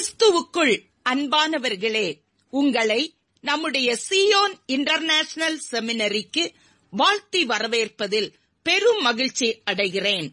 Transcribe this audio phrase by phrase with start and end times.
[0.00, 6.54] கிறிஸ்துவுக்குள் அன்பானவர்களே உங்களை நம்முடைய சியோன் இன்டர்நேஷனல் செமினரிக்கு
[6.90, 8.32] வாழ்த்தி வரவேற்பதில்
[8.62, 10.30] பெரும் மகிழ்ச்சி அடைகிறேன்.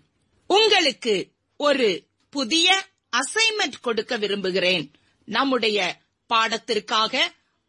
[0.48, 1.28] உங்களுக்கு
[1.58, 4.92] ஒரு புதிய அசைன்மெண்ட் கொடுக்க விரும்புகிறேன்.
[5.26, 5.98] நம்முடைய
[6.34, 7.18] பாடத்திற்காக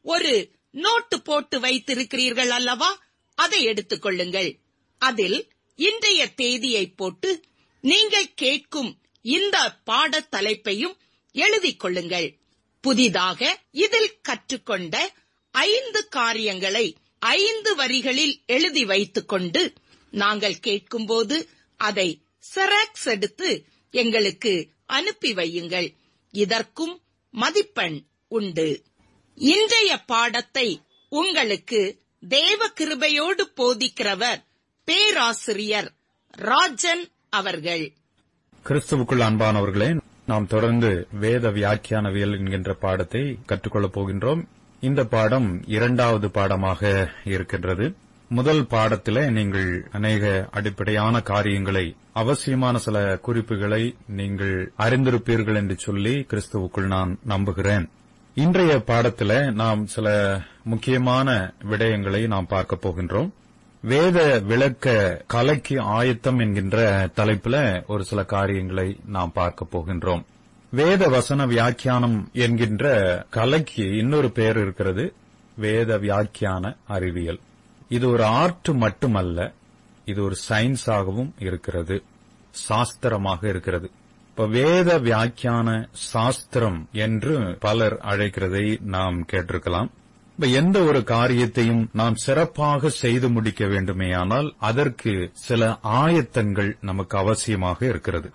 [0.03, 3.03] ஒரு நோட்டு போட்டு வைத்திருக்கிறீர்கள் அல்லவா?
[3.35, 4.59] அதை எடுத்துக் கொள்ளுங்கள்.
[4.99, 7.45] அதில் இன்றைய தேதியை போட்டு
[7.81, 10.97] நீங்கள் கேட்கும் இந்த பாட தலைப்பையும்
[11.39, 12.29] எழுதிக் கொள்ளுங்கள்
[12.85, 14.95] புதிதாக இதில் கற்றுக்கொண்ட
[15.55, 16.87] ஐந்து காரியங்களை
[17.19, 19.63] ஐந்து வரிகளில் எழுதி வைத்துக் கொண்டு
[20.13, 21.37] நாங்கள் கேட்கும்போது
[21.77, 22.09] அதை
[22.55, 23.49] செராக்ஸ் எடுத்து
[23.91, 24.53] எங்களுக்கு
[24.87, 25.89] அனுப்பி வையுங்கள்.
[26.35, 26.95] இதற்கும்
[27.35, 27.99] மதிப்பெண்
[28.29, 28.69] உண்டு.
[29.35, 30.69] இன்றைய பாடத்தை
[31.09, 31.81] உங்களுக்கு
[32.29, 34.41] தேவ கிருபையோடு போதிக்கிறவர்
[34.85, 35.89] பேராசிரியர்
[36.31, 37.85] ராஜன் அவர்கள்.
[38.65, 39.91] கிறிஸ்துவுக்குள் அன்பானவர்களே
[40.29, 40.91] நாம் தொடர்ந்து
[41.21, 44.43] வேத வியாக்கியானவியல் என்கின்ற பாடத்தை கற்றுக்கொள்ளப் போகின்றோம்.
[44.81, 47.87] இந்த பாடம் இரண்டாவது பாடமாக இருக்கின்றது.
[48.29, 57.19] முதல் பாடத்தில் நீங்கள் அநேக அடிப்படையான காரியங்களை அவசியமான சில குறிப்புகளை நீங்கள் அறிந்திருப்பீர்கள் என்று சொல்லி கிறிஸ்துவுக்குள் நான்
[57.25, 57.87] நம்புகிறேன்.
[58.35, 60.09] இன்றைய பாடத்தில் நாம் சில
[60.65, 63.31] முக்கியமான விடயங்களை நாம் பார்க்க போகின்றோம்.
[63.81, 70.23] வேத விளக்க கலைக்கு ஆயத்தம் என்கின்ற தலைப்புல ஒரு சில காரியங்களை நாம் பார்க்க போகின்றோம்.
[70.71, 72.87] வேத வசன வியாக்கியானம் என்கின்ற
[73.31, 75.13] கலைக்கு இன்னொரு பெயர் இருக்கிறது
[75.57, 77.39] வேத வியாக்கியான அறிவியல்.
[77.89, 79.53] இது ஒரு ஆர்ட் மட்டுமல்ல
[80.05, 82.03] இது ஒரு சயின்ஸாகவும் இருக்கிறது
[82.69, 83.91] சாஸ்திரமாக இருக்கிறது.
[84.31, 89.89] இப்ப வேத வியாக்கியான சாஸ்திரம் என்று பலர் அழைக்கிறதை நாம் கேட்டிருக்கலாம்.
[90.47, 98.31] எந்த ஒரு காரியத்தையும் நாம் சிறப்பாக செய்து முடிக்க வேண்டுமேயானால் அதற்கு சில ஆயத்தங்கள் நமக்கு அவசியமாக இருக்கிறது.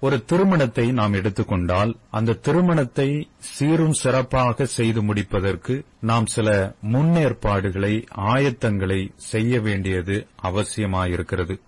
[0.00, 9.60] ஒரு திருமணத்தை நாம் எடுத்துக்கொண்டால் அந்த திருமணத்தை சீரும் சிறப்பாக செய்து முடிப்பதற்கு நாம் சில முன்னேற்பாடுகளை ஆயத்தங்களை செய்ய
[9.60, 11.58] வேண்டியது அவசியமாயிருக்கிறது.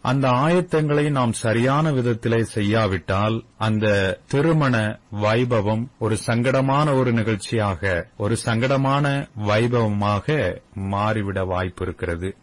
[0.00, 9.28] அந்த ஆயத்தங்களை நாம் சரியான விதத்திலே செய்யாவிட்டால் அந்த திருமண வைபவம் ஒரு சங்கடமான ஒரு நிகழ்ச்சியாக ஒரு சங்கடமான
[9.46, 12.36] வைபவமாக மாறிவிட வாய்ப்பு இருக்கிறது.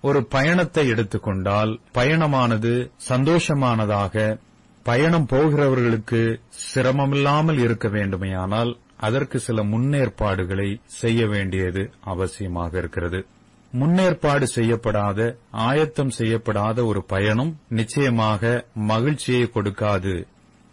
[0.00, 4.38] ஒரு பயணத்தை எடுத்துக்கொண்டால் பயணமானது சந்தோஷமானதாக
[4.82, 13.26] பயணம் போகிறவர்களுக்கு சிரமமில்லாமல் இருக்க வேண்டுமேயானால் அதற்கு சில முன்னேற்பாடுகளை செய்ய வேண்டியது அவசியமாக இருக்கிறது.
[13.78, 20.26] முன்னேற்பாடு செய்யப்படாத ஆயத்தம் செய்யப்படாத ஒரு பயணம் நிச்சயமாக மகிழ்ச்சியை கொடுக்காது.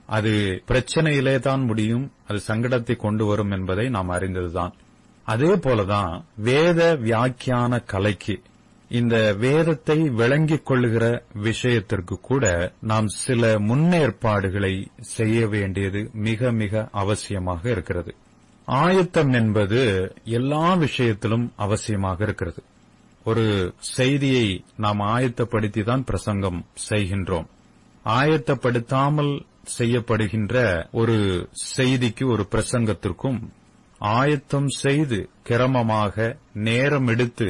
[0.06, 4.74] அது பிரச்சனையிலே தான் முடியும் அது சங்கடத்தை கொண்டு வரும் என்பதை நாம் அறிந்ததுதான்.
[5.24, 8.42] அதே போலதான் வேத வியாக்கியான கலைக்கு
[8.90, 18.16] இந்த வேதத்தை விளங்கிக் கொள்ளுகிற விஷயத்திற்கு கூட நாம் சில முன்னேற்பாடுகளை செய்ய வேண்டியது மிக மிக அவசியமாக இருக்கிறது.
[18.66, 22.64] ஆயத்தம் என்பது எல்லா விஷயத்திலும் அவசியமாக இருக்கிறது.
[23.30, 23.46] ஒரு
[23.92, 27.48] செய்தியை நாம் ஆயத்தப்படுத்தி தான் பிரசங்கம் செய்கின்றோம்.
[28.06, 29.34] ஆயத்தப்படுத்தாமல்
[29.78, 30.56] செய்யப்படுகின்ற
[30.92, 31.18] ஒரு
[31.78, 33.40] செய்திக்கு ஒரு பிரசங்கத்திற்கும்
[34.00, 36.26] ஆயத்தம் செய்து கிரமமாக
[36.68, 37.48] நேரம் எடுத்து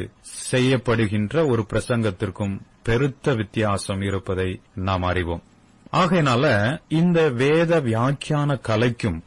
[0.50, 4.50] செய்யப்படுகின்ற ஒரு பிரசங்கத்திற்கும் பெருத்த வித்தியாசம் இருப்பதை
[4.86, 5.44] நாம் அறிவோம்.
[5.92, 6.44] ஆகையினால
[7.00, 9.18] இந்த வேத வியாக்கியான கலைக்கும்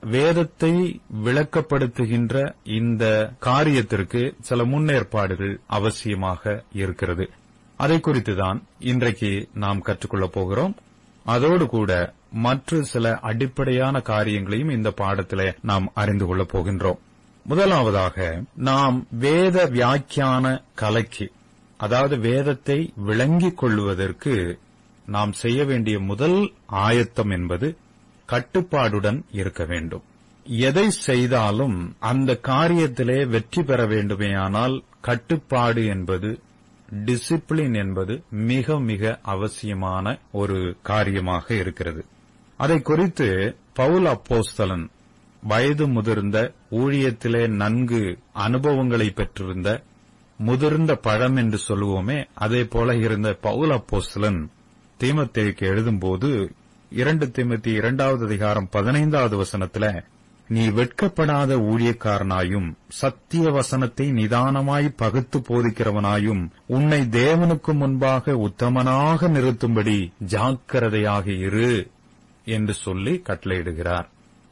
[0.00, 7.30] வேதத்தை விளக்கப்படுத்துகின்ற இந்த காரியத்திற்கு சில முன்னேற்பாடுகள் அவசியமாக இருக்கிறது.
[7.76, 10.76] அதை குறித்துதான் இன்றைக்கு நாம் கற்றுக்கொள்ளப் போகிறோம்.
[11.24, 16.98] அதோடு கூட மற்ற சில அடிப்படையான காரியங்களையும் இந்த பாடத்திலே நாம் அறிந்து கொள்ளப் போகின்றோம்.
[17.44, 21.32] முதலாவதாக நாம் வேத வியாக்கியான கலைக்கு
[21.76, 24.58] அதாவது வேதத்தை விளங்கிக் கொள்வதற்கு
[25.06, 27.76] நாம் செய்ய வேண்டிய முதல் ஆயத்தம் என்பது
[28.28, 30.04] கட்டுப்பாடுடன் இருக்க வேண்டும்.
[30.46, 36.30] எதை செய்தாலும் அந்த காரியத்திலே வெற்றி பெற வேண்டுமேயானால் கட்டுப்பாடு என்பது
[37.04, 42.04] டிசிப்ளின் என்பது மிக மிக அவசியமான ஒரு காரியமாக இருக்கிறது.
[42.56, 43.28] அதை குறித்து
[43.72, 44.86] பவுல் அப்போஸ்தலன்
[45.42, 46.38] வயது முதிர்ந்த
[46.70, 48.00] ஊழியத்திலே நன்கு
[48.32, 49.68] அனுபவங்களை பெற்றிருந்த
[50.38, 54.40] முதிர்ந்த பழம் என்று சொல்லுவோமே அதே போல இருந்த பவுல் அப்போஸ்தலன்
[55.00, 56.30] தீமத்தேக்கு எழுதும்போது
[56.90, 60.04] இரண்டு திமுத்தி இரண்டாவது அதிகாரம் பதினைந்தாவது வசனத்துல
[60.48, 71.90] நீ வெட்கப்படாத ஊழியக்காரனாயும் சத்திய வசனத்தை நிதானமாய் பகுத்து போதிக்கிறவனாயும் உன்னை தேவனுக்கு முன்பாக உத்தமனாக நிறுத்தும்படி ஜாக்கிரதையாக இரு
[72.44, 74.08] என்று சொல்லி கட்டளையிடுகிறார்.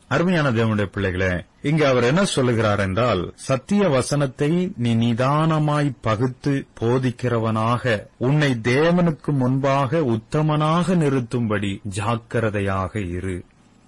[0.08, 8.50] அருமையான தேவனுடைய பிள்ளைகளே இங்கு அவர் என்ன சொல்லுகிறார் என்றால் சத்திய வசனத்தை நீ நிதானமாய் பகுத்து போதிக்கிறவனாக உன்னை
[8.52, 13.44] தேவனுக்கு முன்பாக உத்தமனாக நிறுத்தும்படி ஜாக்கிரதையாக இரு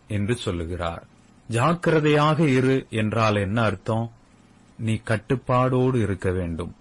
[0.09, 1.07] என்று சொல்லுகிறார்.
[1.49, 4.13] ஜாக்கிரதையாக இரு என்றால் என்ன அர்த்தம்?
[4.79, 6.75] நீ கட்டுப்பாடோடு இருக்க வேண்டும்.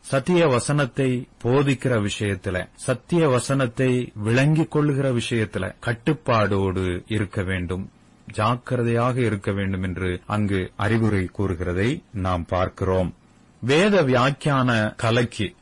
[0.00, 7.90] சத்திய வசனத்தை போதிக்கிற விஷயத்துல சத்திய வசனத்தை விளங்கிக் கொள்ளுகிற விஷயத்துல கட்டுப்பாடோடு இருக்க வேண்டும்.
[8.30, 13.14] ஜாக்கிரதையாக இருக்க வேண்டும் என்று அங்கு அறிவுரை கூறுகிறதை நாம் பார்க்கிறோம்.
[13.60, 15.54] வேத வியாக்கியான கலைக்கு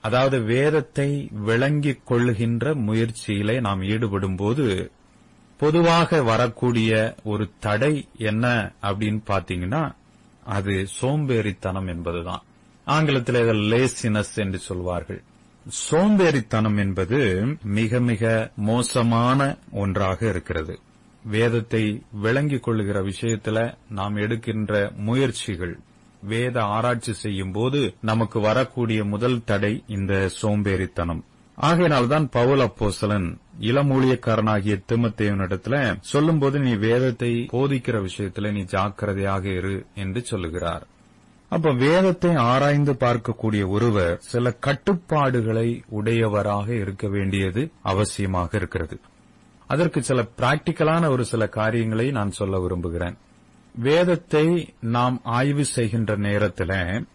[0.00, 4.90] அதாவது வேதத்தை விளங்கிக் கொள்ளுகின்ற முயற்சியிலே நாம் ஈடுபடும் போது
[5.56, 9.92] பொதுவாக வரக்கூடிய ஒரு தடை என்ன அப்படின்னு பாத்தீங்கன்னா
[10.44, 12.42] அது சோம்பேறித்தனம் என்பதுதான்.
[12.84, 15.22] ஆங்கிலத்தில் லேசினஸ் என்று சொல்வார்கள்.
[15.90, 20.80] சோம்பேறித்தனம் என்பது மிக மிக மோசமான ஒன்றாக இருக்கிறது.
[21.28, 25.78] வேதத்தை விளங்கிக் கொள்ளுகிற விஷயத்துல நாம் எடுக்கின்ற முயற்சிகள்
[26.22, 31.22] வேத ஆராய்ச்சி செய்யும் போது நமக்கு வரக்கூடிய முதல் தடை இந்த சோம்பேறித்தனம்.
[31.58, 33.28] ஆகையினால்தான் பவுல் அப்போசலன்
[33.60, 40.86] இளமூழியக்காரனாகிய திமுத்தேவனிடத்துல சொல்லும்போது நீ வேதத்தை போதிக்கிற விஷயத்துல நீ ஜாக்கிரதையாக இரு என்று சொல்லுகிறார்.
[41.48, 49.00] அப்ப வேதத்தை ஆராய்ந்து பார்க்கக்கூடிய ஒருவர் சில கட்டுப்பாடுகளை உடையவராக இருக்க வேண்டியது அவசியமாக இருக்கிறது.
[49.68, 53.16] அதற்கு சில பிராக்டிக்கலான ஒரு சில காரியங்களை நான் சொல்ல விரும்புகிறேன்.
[53.74, 57.06] வேதத்தை நாம் ஆய்வு செய்கின்ற நேரத்தில்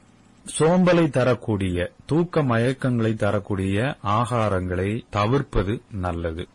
[0.60, 6.48] சோம்பலை தரக்கூடிய தூக்க மயக்கங்களை தரக்கூடிய ஆகாரங்களை தவிர்ப்பது நல்லது.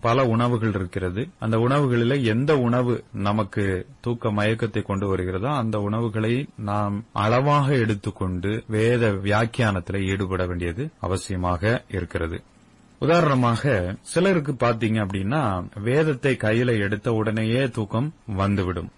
[0.00, 1.28] பல உணவுகள் இருக்கிறது.
[1.38, 9.10] அந்த உணவுகளில் எந்த உணவு நமக்கு தூக்க மயக்கத்தை கொண்டு வருகிறதோ அந்த உணவுகளை நாம் அளவாக எடுத்துக்கொண்டு வேத
[9.10, 12.42] வியாக்கியானத்தில் ஈடுபட வேண்டியது அவசியமாக இருக்கிறது.
[12.98, 18.90] உதாரணமாக சிலருக்கு பாத்தீங்க அப்படின்னா வேதத்தை கையில எடுத்த உடனேயே தூக்கம் வந்துவிடும்.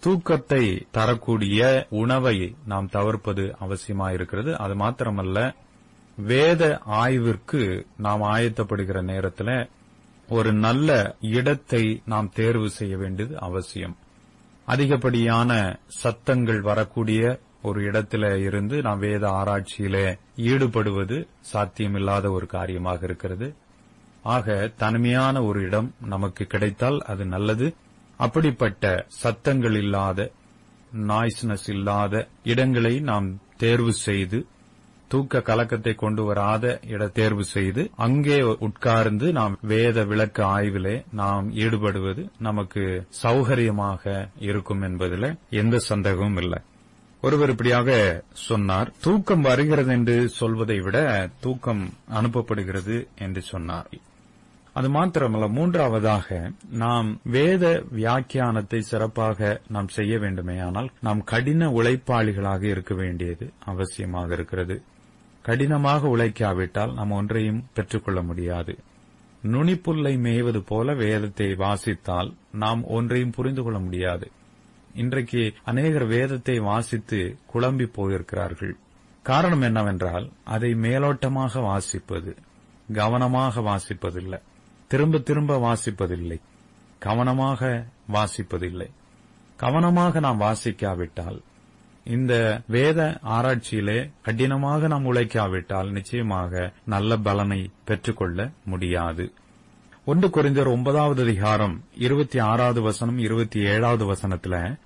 [0.00, 4.54] தூக்கத்தை தரக்கூடிய உணவை நாம் தவிர்ப்பது அவசியமாயிருக்கிறது.
[4.54, 5.54] அது மாத்திரமல்ல
[6.16, 9.68] வேத ஆய்விற்கு நாம் ஆயத்தப்படுகிற நேரத்தில்
[10.28, 13.96] ஒரு நல்ல இடத்தை நாம் தேர்வு செய்ய வேண்டியது அவசியம்.
[14.64, 19.96] அதிகப்படியான சத்தங்கள் வரக்கூடிய ஒரு இடத்துல இருந்து நாம் வேத ஆராய்ச்சியில
[20.50, 21.16] ஈடுபடுவது
[21.52, 23.48] சாத்தியமில்லாத ஒரு காரியமாக இருக்கிறது.
[24.34, 27.68] ஆக தனிமையான ஒரு இடம் நமக்கு கிடைத்தால் அது நல்லது.
[28.20, 28.84] அப்படிப்பட்ட
[29.22, 30.30] சத்தங்கள் இல்லாத
[31.10, 32.14] நாய்ஸ்னஸ் இல்லாத
[32.44, 34.38] இடங்களை நாம் தேர்வு செய்து
[35.10, 38.36] தூக்க கலக்கத்தை கொண்டு வராத இட தேர்வு செய்து அங்கே
[38.66, 42.82] உட்கார்ந்து நாம் வேத விளக்க ஆய்விலே நாம் ஈடுபடுவது நமக்கு
[43.22, 45.28] சௌகரியமாக இருக்கும் என்பதில்
[45.62, 46.60] எந்த சந்தேகமும் இல்லை.
[47.20, 47.90] ஒருவர் இப்படியாக
[48.32, 51.82] சொன்னார் தூக்கம் வருகிறது என்று சொல்வதை விட தூக்கம்
[52.14, 53.90] அனுப்பப்படுகிறது என்று சொன்னார்.
[54.72, 63.52] அது மாத்திரமல்ல மூன்றாவதாக நாம் வேத வியாக்கியானத்தை சிறப்பாக நாம் செய்ய வேண்டுமேயானால் நாம் கடின உழைப்பாளிகளாக இருக்க வேண்டியது
[63.66, 64.82] அவசியமாக இருக்கிறது.
[65.42, 68.78] கடினமாக உழைக்காவிட்டால் நாம் ஒன்றையும் பெற்றுக்கொள்ள முடியாது.
[69.44, 74.30] நுனிப்புல்லை மேய்வது போல வேதத்தை வாசித்தால் நாம் ஒன்றையும் புரிந்து கொள்ள முடியாது.
[74.94, 78.72] இன்றைக்கு அநேகர் வேதத்தை வாசித்து குழம்பி போயிருக்கிறார்கள்.
[79.22, 82.36] காரணம் என்னவென்றால் அதை மேலோட்டமாக வாசிப்பது
[82.92, 84.40] கவனமாக வாசிப்பதில்லை.
[84.88, 86.40] திரும்ப திரும்ப வாசிப்பதில்லை.
[86.98, 88.90] கவனமாக வாசிப்பதில்லை.
[89.56, 91.40] கவனமாக நாம் வாசிக்காவிட்டால்
[92.04, 99.32] இந்த வேத ஆராய்ச்சியிலே கடினமாக நாம் உழைக்காவிட்டால் நிச்சயமாக நல்ல பலனை பெற்றுக்கொள்ள முடியாது.
[100.04, 104.78] ஒன்று குறைந்தர் ஒன்பதாவது அதிகாரம் இருபத்தி ஆறாவது வசனம் இருபத்தி ஏழாவது வசனத்துல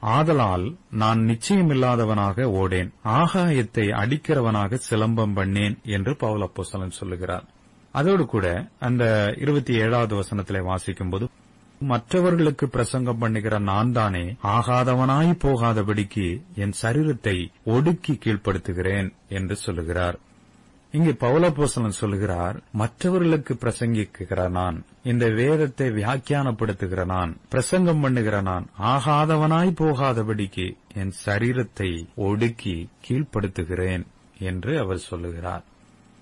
[0.00, 2.90] ஆதலால் நான் நிச்சயமில்லாதவனாக ஓடேன்.
[3.04, 7.44] ஆகாயத்தை அடிக்கிறவனாக சிலம்பம் பண்ணேன் என்று பவுலப்போசலன் சொல்லுகிறார்.
[7.92, 11.28] அதோடு கூட அந்த இருபத்தி ஏழாவது வசனத்திலே வாசிக்கும்போது
[11.80, 20.18] மற்றவர்களுக்கு பிரசங்கம் பண்ணுகிற நான் தானே ஆகாதவனாய் போகாதபடிக்கு என் சரீரத்தை ஒடுக்கி கீழ்ப்படுத்துகிறேன் என்று சொல்லுகிறார்.
[20.92, 30.76] இங்கே பௌலப்போசலன் சொல்லுகிறார் மற்றவர்களுக்கு பிரசங்கிக்கிற நான் இந்த வேதத்தை வியாக்கியானப்படுத்துகிற நான் பிரசங்கம் பண்ணுகிற நான் ஆகாதவனாய் போகாதபடிக்கு
[30.94, 34.06] என் சரீரத்தை ஒடுக்கி கீழ்ப்படுத்துகிறேன்
[34.38, 35.64] என்று அவர் சொல்லுகிறார்.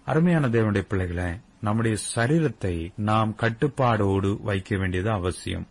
[0.04, 1.30] அருமையான தேவனுடைய பிள்ளைகளே
[1.60, 5.66] நம்முடைய சரீரத்தை நாம் கட்டுப்பாடோடு வைக்க வேண்டியது அவசியம்.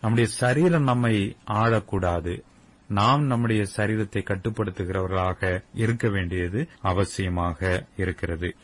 [0.00, 2.42] நம்முடைய சரீரம் நம்மை ஆளக்கூடாது.
[2.90, 8.54] நாம் நம்முடைய சரீரத்தை கட்டுப்படுத்துகிறவர்களாக இருக்க வேண்டியது அவசியமாக இருக்கிறது.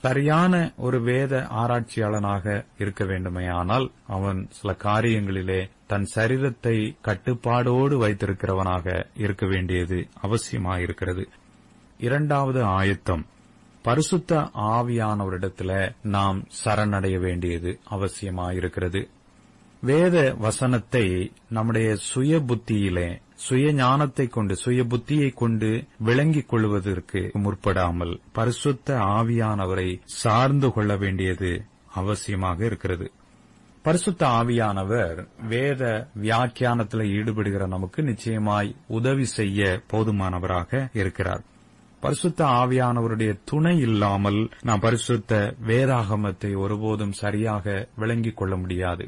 [0.00, 10.08] சரியான ஒரு வேத ஆராய்ச்சியாளனாக இருக்க வேண்டுமேயானால் அவன் சில காரியங்களிலே தன் சரீரத்தை கட்டுப்பாடோடு வைத்திருக்கிறவனாக இருக்க வேண்டியது
[10.22, 11.26] அவசியமாயிருக்கிறது.
[11.98, 13.26] இரண்டாவது ஆயத்தம்.
[13.82, 19.08] பரிசுத்த ஆவியானவரிடத்துல நாம் சரணடைய வேண்டியது அவசியமாயிருக்கிறது.
[19.80, 28.96] வேத வசனத்தை நம்முடைய சுய புத்தியிலே சுய ஞானத்தை கொண்டு சுய புத்தியை கொண்டு விளங்கிக் கொள்வதற்கு முற்படாமல் பரிசுத்த
[29.16, 29.88] ஆவியானவரை
[30.20, 31.50] சார்ந்து கொள்ள வேண்டியது
[31.96, 33.06] அவசியமாக இருக்கிறது.
[33.84, 35.18] பரிசுத்த ஆவியானவர்
[35.48, 35.82] வேத
[36.22, 41.42] வியாக்கியானத்தில் ஈடுபடுகிற நமக்கு நிச்சயமாய் உதவி செய்ய போதுமானவராக இருக்கிறார்.
[42.02, 45.32] பரிசுத்த ஆவியானவருடைய துணை இல்லாமல் நாம் பரிசுத்த
[45.66, 49.04] வேதாகமத்தை ஒருபோதும் சரியாக விளங்கிக் கொள்ள முடியாது.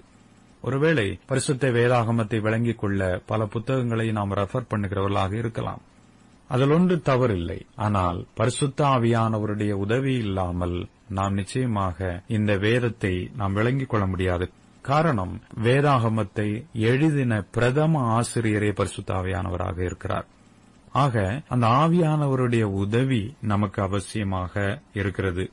[0.65, 5.81] ஒருவேளை பரிசுத்த வேதாகமத்தை விளங்கிக் கொள்ள பல புத்தகங்களை நாம் ரெஃபர் பண்ணுகிறவர்களாக இருக்கலாம்.
[6.49, 7.61] அதில் ஒன்று தவறில்லை.
[7.77, 14.51] ஆனால் பரிசுத்த ஆவியானவருடைய உதவி இல்லாமல் நாம் நிச்சயமாக இந்த வேதத்தை நாம் விளங்கிக் கொள்ள முடியாது.
[14.83, 20.27] காரணம் வேதாகமத்தை எழுதின பிரதம ஆசிரியரே பரிசுத்த ஆவியானவராக இருக்கிறார்.
[20.93, 25.51] ஆக அந்த ஆவியானவருடைய உதவி நமக்கு அவசியமாக இருக்கிறது.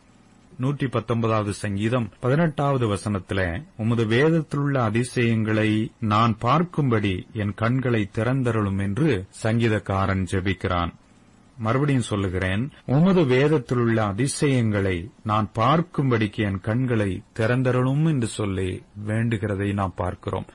[0.58, 10.26] நூற்றி பத்தொன்பதாவது சங்கீதம் பதினெட்டாவது வசனத்துல உமது வேதத்திலுள்ள அதிசயங்களை நான் பார்க்கும்படி என் கண்களை திறந்தருளும் என்று சங்கீதக்காரன்
[10.32, 10.94] ஜெபிக்கிறான்.
[11.58, 20.46] மறுபடியும் சொல்லுகிறேன் உமது வேதத்திலுள்ள அதிசயங்களை நான் பார்க்கும்படிக்கு என் கண்களை திறந்தருளும் என்று சொல்லி வேண்டுகிறதை நாம் பார்க்கிறோம்.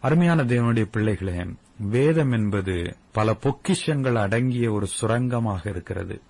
[0.00, 6.20] அருமையான தேவனுடைய பிள்ளைகளே வேதம் என்பது பல பொக்கிஷங்கள் அடங்கிய ஒரு சுரங்கமாக இருக்கிறது.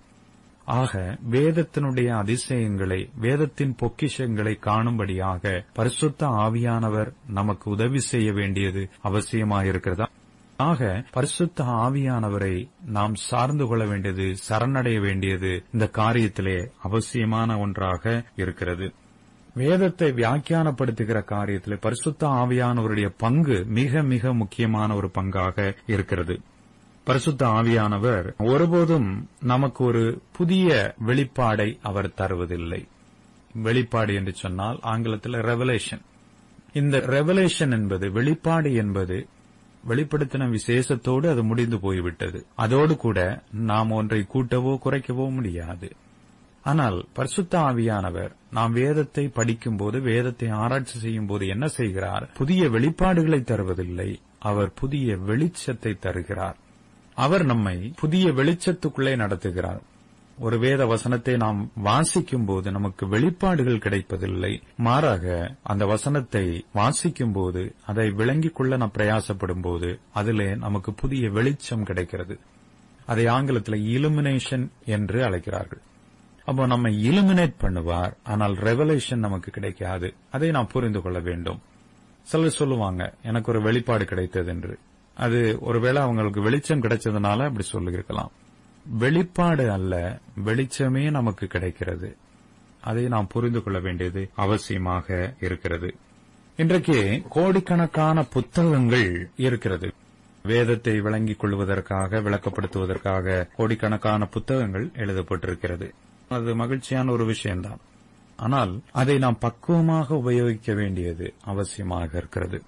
[0.65, 10.05] ஆக வேதத்தினுடைய அதிசயங்களை வேதத்தின் பொக்கிஷங்களை காணும்படியாக பரிசுத்த ஆவியானவர் நமக்கு உதவி செய்ய வேண்டியது அவசியமாயிருக்கிறதா?
[10.57, 18.93] ஆக பரிசுத்த ஆவியானவரை நாம் சார்ந்து கொள்ள வேண்டியது சரணடைய வேண்டியது இந்த காரியத்திலே அவசியமான ஒன்றாக இருக்கிறது.
[19.53, 26.39] வேதத்தை வியாக்கியானப்படுத்துகிற காரியத்திலே பரிசுத்த ஆவியானவருடைய பங்கு மிக மிக முக்கியமான ஒரு பங்காக இருக்கிறது.
[27.07, 29.07] பரிசுத்த ஆவியானவர் ஒருபோதும்
[29.43, 32.81] நமக்கு ஒரு புதிய வெளிப்பாடை அவர் தருவதில்லை.
[33.53, 36.03] வெளிப்பாடு என்று சொன்னால் ஆங்கிலத்தில் ரெவலேஷன்
[36.73, 39.17] இந்த ரெவலேஷன் என்பது வெளிப்பாடு என்பது
[39.87, 42.45] வெளிப்படுத்தின விசேஷத்தோடு அது முடிந்து போய்விட்டது.
[42.55, 43.19] அதோடு கூட
[43.71, 45.89] நாம் ஒன்றை கூட்டவோ குறைக்கவோ முடியாது.
[46.63, 52.25] ஆனால் பரிசுத்த ஆவியானவர் நாம் வேதத்தை படிக்கும்போது வேதத்தை ஆராய்ச்சி செய்யும் போது என்ன செய்கிறார்?
[52.33, 54.09] புதிய வெளிப்பாடுகளை தருவதில்லை.
[54.39, 56.57] அவர் புதிய வெளிச்சத்தை தருகிறார்.
[57.15, 59.81] அவர் நம்மை புதிய வெளிச்சத்துக்குள்ளே நடத்துகிறார்.
[60.39, 64.63] ஒரு வேத வசனத்தை நாம் வாசிக்கும் போது நமக்கு வெளிப்பாடுகள் கிடைப்பதில்லை.
[64.77, 71.83] மாறாக அந்த வசனத்தை வாசிக்கும் போது அதை விளங்கிக் கொள்ள நாம் பிரயாசப்படும் போது அதிலே நமக்கு புதிய வெளிச்சம்
[71.83, 72.39] கிடைக்கிறது.
[73.05, 75.81] அதை ஆங்கிலத்தில் இலுமினேஷன் என்று அழைக்கிறார்கள்.
[76.45, 80.13] அப்போ நம்ம இலுமினேட் பண்ணுவார் ஆனால் ரெவலேஷன் நமக்கு கிடைக்காது.
[80.31, 81.61] அதை நாம் புரிந்து கொள்ள வேண்டும்.
[82.21, 84.79] சிலர் சொல்லுவாங்க எனக்கு ஒரு வெளிப்பாடு கிடைத்தது என்று.
[85.15, 88.31] அது ஒருவேளை அவங்களுக்கு வெளிச்சம் கிடைச்சதுனால அப்படி சொல்லியிருக்கலாம்.
[88.85, 92.17] வெளிப்பாடு அல்ல வெளிச்சமே நமக்கு கிடைக்கிறது.
[92.81, 95.95] அதை நாம் புரிந்து கொள்ள வேண்டியது அவசியமாக இருக்கிறது.
[96.57, 99.93] இன்றைக்கு கோடிக்கணக்கான புத்தகங்கள் இருக்கிறது.
[100.43, 105.91] வேதத்தை விளங்கிக் கொள்வதற்காக விளக்கப்படுத்துவதற்காக கோடிக்கணக்கான புத்தகங்கள் எழுதப்பட்டிருக்கிறது.
[106.29, 107.77] அது மகிழ்ச்சியான ஒரு விஷயம்தான்.
[108.35, 112.61] ஆனால் அதை நாம் பக்குவமாக உபயோகிக்க வேண்டியது அவசியமாக இருக்கிறது.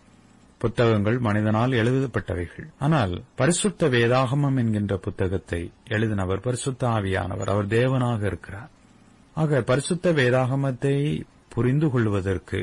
[0.63, 2.67] புத்தகங்கள் மனிதனால் எழுதப்பட்டவைகள்.
[2.79, 7.50] ஆனால் பரிசுத்த வேதாகமம் என்கின்ற புத்தகத்தை எழுதினவர் பரிசுத்த ஆவியானவர்.
[7.53, 8.70] அவர் தேவனாக இருக்கிறார்.
[9.34, 10.96] ஆக பரிசுத்த வேதாகமத்தை
[11.50, 12.60] புரிந்து கொள்வதற்கு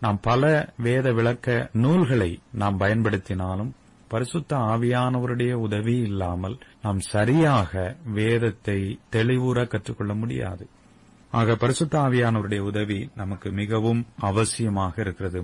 [0.00, 3.70] நாம் பல வேத விளக்க நூல்களை நாம் பயன்படுத்தினாலும்
[4.08, 8.78] பரிசுத்த ஆவியானவருடைய உதவி இல்லாமல் நாம் சரியாக வேதத்தை
[9.12, 10.66] தெளிவுற கற்றுக்கொள்ள முடியாது.
[11.30, 15.42] ஆக பரிசுத்த ஆவியானவருடைய உதவி நமக்கு மிகவும் அவசியமாக இருக்கிறது.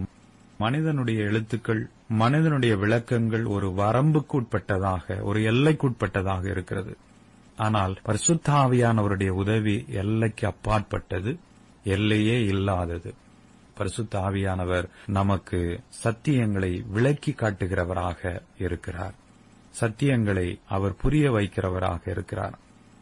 [0.58, 6.96] மனிதனுடைய எழுத்துக்கள் மனிதனுடைய விளக்கங்கள் ஒரு வரம்புக்குட்பட்டதாக ஒரு எல்லைக்குட்பட்டதாக இருக்கிறது.
[7.56, 11.38] ஆனால் பரிசுத்தாவியானவருடைய உதவி எல்லைக்கு அப்பாற்பட்டது
[11.84, 13.14] எல்லையே இல்லாதது.
[13.78, 19.14] பரிசுத்தாவியானவர் நமக்கு சத்தியங்களை விளக்கி காட்டுகிறவராக இருக்கிறார்.
[19.80, 22.58] சத்தியங்களை அவர் புரிய வைக்கிறவராக இருக்கிறார்.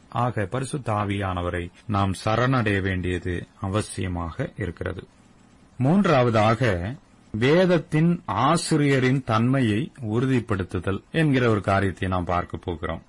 [0.08, 5.04] ஆக பரிசுத்தாவியானவரை நாம் சரணடைய வேண்டியது அவசியமாக இருக்கிறது.
[5.78, 6.94] மூன்றாவதாக
[7.38, 13.02] வேதத்தின் ஆசிரியரின் தன்மையை உறுதிப்படுத்துதல் என்கிற ஒரு காரியத்தை நாம் பார்க்க போகிறோம்.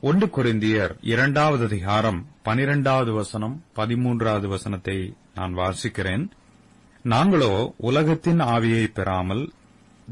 [0.00, 6.24] ஒன்று குறைந்தியர் இரண்டாவது அதிகாரம் பனிரெண்டாவது வசனம் பதிமூன்றாவது வசனத்தை நான் வாசிக்கிறேன்.
[7.04, 9.44] நாங்களோ உலகத்தின் ஆவியை பெறாமல்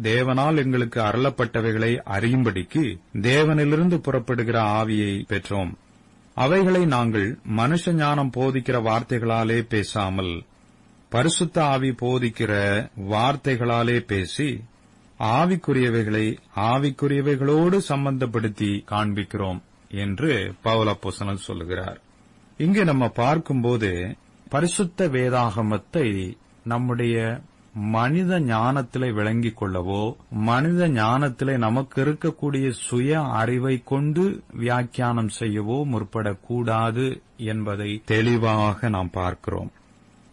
[0.02, 2.84] தேவனால் எங்களுக்கு அருளப்பட்டவைகளை அறியும்படிக்கு
[3.22, 5.72] தேவனிலிருந்து புறப்படுகிற ஆவியை பெற்றோம்.
[6.34, 10.34] அவைகளை நாங்கள் மனுஷ ஞானம் போதிக்கிற வார்த்தைகளாலே பேசாமல்
[11.12, 12.52] பரிசுத்த ஆவி போதிக்கிற
[13.10, 14.60] வார்த்தைகளாலே பேசி
[15.20, 16.24] ஆவிக்குரியவைகளை
[16.56, 22.00] ஆவிக்குரியவைகளோடு சம்பந்தப்படுத்தி காண்பிக்கிறோம் என்று பவுலப்போசனல் சொல்லுகிறார்.
[22.58, 24.16] இங்கு நம்ம பார்க்கும்போது
[24.48, 27.40] பரிசுத்த வேதாகமத்தை நம்முடைய
[27.74, 38.02] மனித ஞானத்திலே விளங்கிக் கொள்ளவோ மனித ஞானத்திலே நமக்கு இருக்கக்கூடிய சுய அறிவை கொண்டு வியாக்கியானம் செய்யவோ முற்படக்கூடாது என்பதை
[38.04, 39.72] தெளிவாக நாம் பார்க்கிறோம்.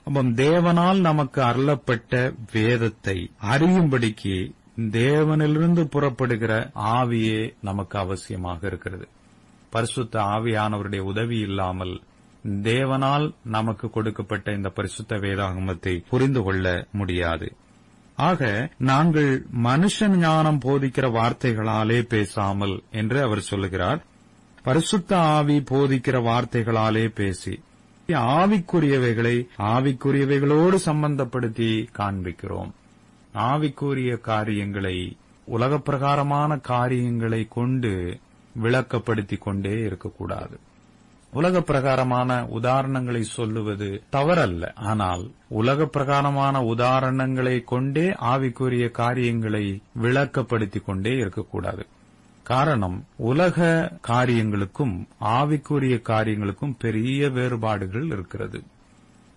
[0.03, 2.13] அப்போ தேவனால் நமக்கு அருளப்பட்ட
[2.51, 3.17] வேதத்தை
[3.51, 4.36] அறியும்படிக்கு
[4.91, 9.07] தேவனிலிருந்து புறப்படுகிற ஆவியே நமக்கு அவசியமாக இருக்கிறது.
[9.69, 12.01] பரிசுத்த ஆவியானவருடைய உதவி இல்லாமல்
[12.62, 17.48] தேவனால் நமக்கு கொடுக்கப்பட்ட இந்த பரிசுத்த வேதாகமத்தை புரிந்து கொள்ள முடியாது.
[18.17, 18.41] ஆக
[18.77, 19.31] நாங்கள்
[19.63, 24.01] மனுஷன் ஞானம் போதிக்கிற வார்த்தைகளாலே பேசாமல் என்று அவர் சொல்லுகிறார்.
[24.63, 27.53] பரிசுத்த ஆவி போதிக்கிற வார்த்தைகளாலே பேசி
[28.07, 32.72] ஆவிக்குரியவைகளை ஆவிக்குரியவைகளோடு சம்பந்தப்படுத்தி காண்பிக்கிறோம்.
[33.33, 38.19] ஆவிக்குரிய காரியங்களை உலக பிரகாரமான காரியங்களை கொண்டு
[38.63, 40.60] விளக்கப்படுத்திக் கொண்டே இருக்கக்கூடாது.
[41.33, 44.75] உலக பிரகாரமான உதாரணங்களை சொல்லுவது தவறல்ல.
[44.75, 51.86] ஆனால் உலக பிரகாரமான உதாரணங்களை கொண்டே ஆவிக்குரிய காரியங்களை விளக்கப்படுத்திக் கொண்டே இருக்கக்கூடாது.
[52.43, 58.63] காரணம் உலக காரியங்களுக்கும் ஆவிக்குரிய காரியங்களுக்கும் பெரிய வேறுபாடுகள் இருக்கிறது.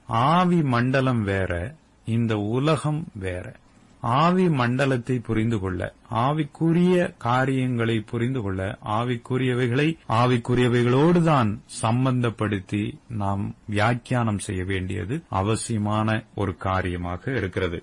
[0.07, 3.55] ஆவி மண்டலம் வேற இந்த உலகம் வேற.
[4.01, 15.23] ஆவி மண்டலத்தை புரிந்து கொள்ள ஆவிக்குரிய காரியங்களை புரிந்து கொள்ள ஆவிக்குரியவைகளை ஆவிக்குரியவைகளோடுதான் சம்பந்தப்படுத்தி நாம் வியாக்கியானம் செய்ய வேண்டியது
[15.29, 17.83] அவசியமான ஒரு காரியமாக இருக்கிறது.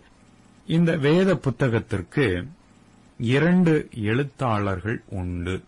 [0.67, 2.47] இந்த வேத புத்தகத்திற்கு
[3.17, 5.63] இரண்டு எழுத்தாளர்கள் உண்டு.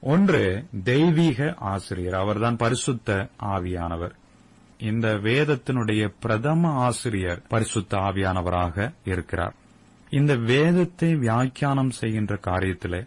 [0.00, 2.14] ஒன்று தெய்வீக ஆசிரியர்.
[2.14, 4.10] அவர்தான் பரிசுத்த ஆவியானவர்.
[4.78, 9.54] இந்த வேதத்தினுடைய பிரதம ஆசிரியர் பரிசுத்த ஆவியானவராக இருக்கிறார்.
[10.10, 13.06] இந்த வேதத்தை வியாக்கியானம் செய்கின்ற காரியத்திலே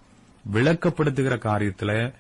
[0.54, 2.14] விளக்கப்படுத்துகிற காரியத்தில்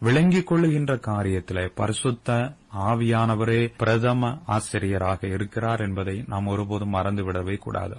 [0.00, 7.94] விளங்கிக் கொள்ளுகின்ற காரியத்திலே பரிசுத்த ஆவியானவரே பிரதம ஆசிரியராக இருக்கிறார் என்பதை நாம் ஒருபோதும் மறந்துவிடவே கூடாது.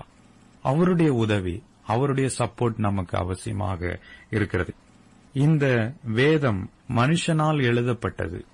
[0.61, 4.73] அவருடைய உதவி அவருடைய சப்போர்ட் நமக்கு அவசியமாக இருக்கிறது.
[5.33, 8.45] இந்த வேதம் மனுஷனால் எழுதப்பட்டது.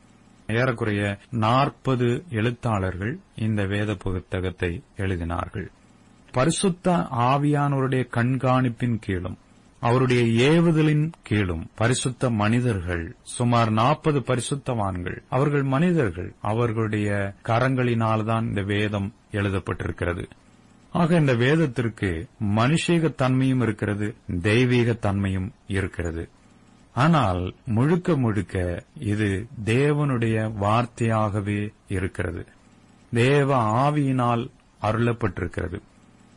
[0.48, 5.68] ஏறக்குறைய நாற்பது எழுத்தாளர்கள் இந்த வேத புத்தகத்தை எழுதினார்கள்.
[6.32, 9.38] பரிசுத்த ஆவியானவருடைய கண்காணிப்பின் கீழும்
[9.80, 20.26] அவருடைய ஏவுதலின் கீழும் பரிசுத்த மனிதர்கள் சுமார் நாற்பது பரிசுத்தவான்கள் அவர்கள் மனிதர்கள் அவர்களுடைய கரங்களினால்தான் இந்த வேதம் எழுதப்பட்டிருக்கிறது.
[20.94, 22.10] ஆக இந்த வேதத்திற்கு
[22.56, 24.08] மனுஷீக தன்மையும் இருக்கிறது
[24.42, 26.30] தெய்வீக தன்மையும் இருக்கிறது.
[26.94, 32.46] ஆனால் முழுக்க முழுக்க இது தேவனுடைய வார்த்தையாகவே இருக்கிறது.
[33.12, 34.44] தேவ ஆவியினால்
[34.82, 35.80] அருளப்பட்டிருக்கிறது.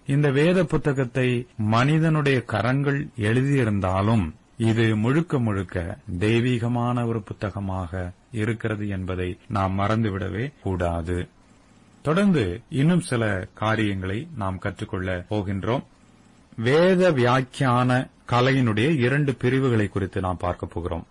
[0.06, 9.78] இந்த வேத புத்தகத்தை மனிதனுடைய கரங்கள் எழுதியிருந்தாலும் இது முழுக்க முழுக்க தெய்வீகமான ஒரு புத்தகமாக இருக்கிறது என்பதை நாம்
[9.78, 11.28] மறந்துவிடவே கூடாது.
[12.06, 15.84] தொடர்ந்து இன்னும் சில காரியங்களை நாம் கற்றுக்கொள்ள போகின்றோம்.
[16.56, 21.06] வேத வியாக்கியான கலையினுடைய இரண்டு பிரிவுகளை குறித்து நாம் பார்க்க போகிறோம்.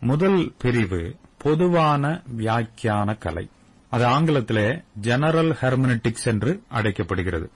[0.00, 3.48] முதல் பிரிவு பொதுவான வியாக்கியான கலை.
[3.88, 7.50] அது ஆங்கிலத்தில் ஜெனரல் ஹெர்மனட்டிக்ஸ் என்று அழைக்கப்படுகிறது.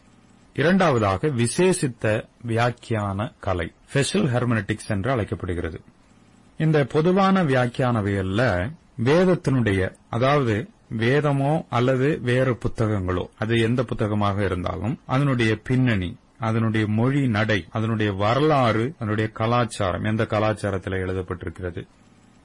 [0.54, 5.80] இரண்டாவதாக விசேஷித்த வியாக்கியான கலை ஸ்பெஷல் ஹெர்மனட்டிக்ஸ் என்று அழைக்கப்படுகிறது.
[6.58, 8.70] இந்த பொதுவான வியாக்கியானவையல்ல
[9.04, 17.64] வேதத்தினுடைய அதாவது வேதமோ அல்லது வேறு புத்தகங்களோ அது எந்த புத்தகமாக இருந்தாலும் அதனுடைய பின்னணி அதனுடைய மொழி நடை
[17.70, 21.86] அதனுடைய வரலாறு அதனுடைய கலாச்சாரம் எந்த கலாச்சாரத்தில் எழுதப்பட்டிருக்கிறது.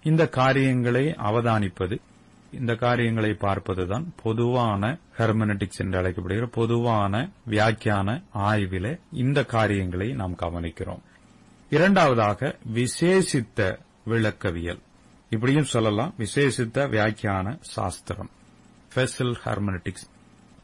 [0.04, 1.98] இந்த காரியங்களை அவதானிப்பது
[2.60, 11.00] இந்த காரியங்களை பார்ப்பதுதான் பொதுவான ஹெர்மனட்டிக்ஸ் என்று அழைக்கப்படுகிற பொதுவான வியாக்கியான ஆய்வில இந்த காரியங்களை நாம் கவனிக்கிறோம்.
[11.70, 14.80] இரண்டாவதாக விசேஷித்த விளக்கவியல்.
[15.32, 16.14] இப்படியும் சொல்லலாம்.
[16.18, 18.30] விசேஷித்த வியாக்கியான சாஸ்திரம்.
[18.94, 20.08] ஃபெசல் ஹெர்மனட்டிக்ஸ்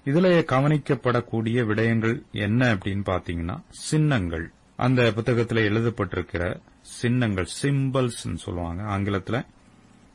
[0.05, 4.45] இதுல கவனிக்கப்படக்கூடிய விடயங்கள் என்ன அப்படின்னு பாத்தீங்கன்னா சின்னங்கள்.
[4.75, 6.43] அந்த புத்தகத்தில் எழுதப்பட்டிருக்கிற
[6.81, 9.45] சின்னங்கள் சிம்பிள்ஸ் சொல்லுவாங்க ஆங்கிலத்தில்.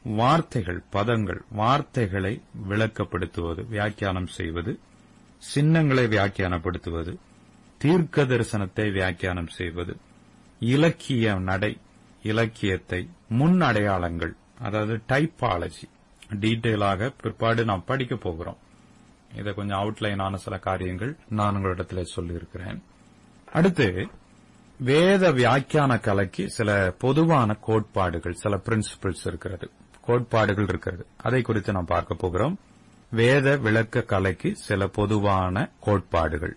[0.05, 4.73] வார்த்தைகள் பதங்கள் வார்த்தைகளை விளக்கப்படுத்துவது வியாக்கியானம் செய்வது
[5.39, 7.13] சின்னங்களை வியாக்கியானப்படுத்துவது
[7.79, 9.95] தீர்க்க தரிசனத்தை வியாக்கியானம் செய்வது
[10.61, 11.73] இலக்கிய நடை
[12.23, 15.89] இலக்கியத்தை முன் அடையாளங்கள் அதாவது டைப்பாலஜி
[16.41, 18.57] டீட்டெயிலாக பிற்பாடு நாம் படிக்க போகிறோம்.
[19.37, 22.83] இதை கொஞ்சம் அவுட்லைனான சில காரியங்கள் நான் உங்களிடத்தில் சொல்லியிருக்கிறேன்.
[23.53, 24.09] அடுத்து
[24.79, 29.71] வேத வியாக்கியான கலைக்கு சில பொதுவான கோட்பாடுகள் சில பிரின்சிபிள்ஸ் இருக்கிறது.
[30.01, 31.07] கோட்பாடுகள் இருக்கிறது.
[31.17, 32.59] அதை குறித்து நாம் பார்க்க போகிறோம்.
[33.11, 36.57] வேத விளக்க கலைக்கு சில பொதுவான கோட்பாடுகள்.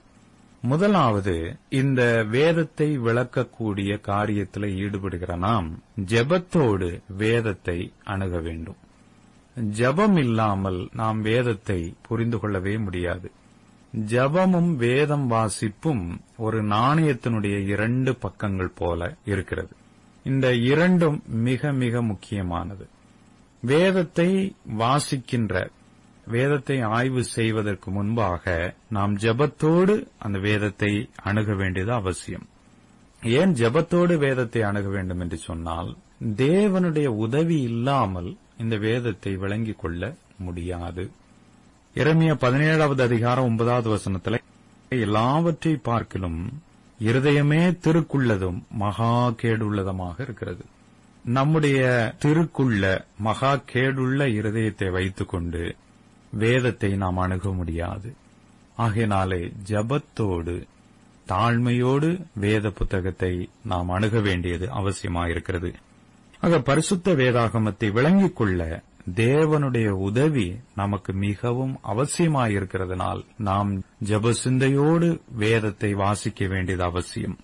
[0.65, 8.75] முதலாவது இந்த வேதத்தை விளக்கக்கூடிய காரியத்தில் ஈடுபடுகிற நாம் ஜெபத்தோடு வேதத்தை அணுக வேண்டும்.
[9.69, 13.31] ஜபம் இல்லாமல் நாம் வேதத்தை புரிந்து கொள்ளவே முடியாது.
[14.07, 19.75] ஜபமும் வேதம் வாசிப்பும் ஒரு நாணயத்தினுடைய இரண்டு பக்கங்கள் போல இருக்கிறது.
[20.23, 22.87] இந்த இரண்டும் மிக மிக முக்கியமானது.
[23.61, 25.69] வேதத்தை வாசிக்கின்ற
[26.27, 32.45] வேதத்தை ஆய்வு செய்வதற்கு முன்பாக நாம் ஜெபத்தோடு அந்த வேதத்தை அணுக வேண்டியது அவசியம்.
[33.23, 35.95] ஏன் ஜெபத்தோடு வேதத்தை அணுக வேண்டும் என்று சொன்னால்
[36.37, 41.11] தேவனுடைய உதவி இல்லாமல் இந்த வேதத்தை விளங்கிக் கொள்ள முடியாது.
[41.95, 44.43] இறமைய பதினேழாவது அதிகாரம் ஒன்பதாவது வசனத்தில்
[44.89, 46.53] எல்லாவற்றை பார்க்கிலும்
[46.99, 50.65] இருதயமே திருக்குள்ளதும் மகா கேடுள்ளதுமாக இருக்கிறது.
[51.23, 55.75] நம்முடைய திருக்குள்ள மகா கேடுள்ள இருதயத்தை வைத்துக்கொண்டு
[56.35, 58.13] வேதத்தை நாம் அணுக முடியாது.
[58.75, 60.55] ஆகையினாலே ஜபத்தோடு
[61.27, 65.73] தாழ்மையோடு வேத புத்தகத்தை நாம் அணுக வேண்டியது அவசியமாயிருக்கிறது.
[66.41, 68.83] ஆக பரிசுத்த வேதாகமத்தை விளங்கிக் கொள்ள
[69.15, 73.71] தேவனுடைய உதவி நமக்கு மிகவும் அவசியமாயிருக்கிறதுனால் நாம்
[74.05, 77.37] ஜப சிந்தையோடு வேதத்தை வாசிக்க வேண்டியது அவசியம்.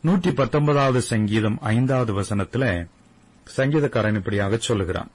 [0.00, 2.86] நூற்றி பத்தொன்பதாவது சங்கீதம் ஐந்தாவது வசனத்துல
[3.56, 5.10] சங்கீதக்காரன் இப்படியாக சொல்லுகிறான்.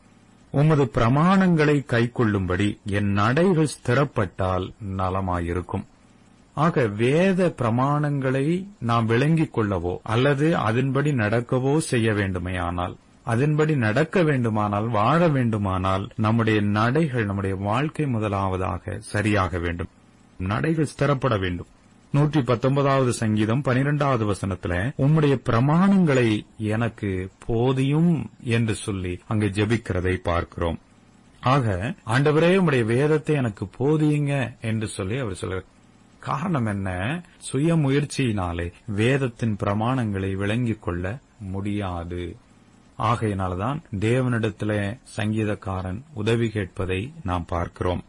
[0.52, 5.84] உமது பிரமாணங்களை கைக்கொள்ளும்படி என் நடைகள் ஸ்திரப்பட்டால் நலமாயிருக்கும்.
[6.54, 15.28] ஆக வேத பிரமாணங்களை நாம் விளங்கிக் கொள்ளவோ அல்லது அதன்படி நடக்கவோ செய்ய வேண்டுமையானால் அதன்படி நடக்க வேண்டுமானால் வாழ
[15.28, 19.88] வேண்டுமானால் நம்முடைய நடைகள் நம்முடைய வாழ்க்கை முதலாவதாக சரியாக வேண்டும்.
[20.48, 21.68] நடைகள் ஸ்திரப்பட வேண்டும்.
[22.12, 30.80] நூற்றி பத்தொன்பதாவது சங்கீதம் பனிரெண்டாவது வசனத்துல உம்முடைய பிரமாணங்களை எனக்கு போதியும் என்று சொல்லி அங்கு ஜெபிக்கிறதை பார்க்கிறோம்.
[31.42, 35.66] ஆக ஆண்டவரே உம்முடைய வேதத்தை எனக்கு போதியுங்க என்று சொல்லி அவர் சொல்றார்.
[36.20, 37.22] காரணம் என்ன?
[37.38, 42.36] சுய முயற்சியினாலே வேதத்தின் பிரமாணங்களை விளங்கிக் கொள்ள முடியாது.
[42.98, 48.04] ஆகையினால்தான் தேவனிடத்திலே சங்கீதக்காரன் உதவி கேட்பதை நாம் பார்க்கிறோம்.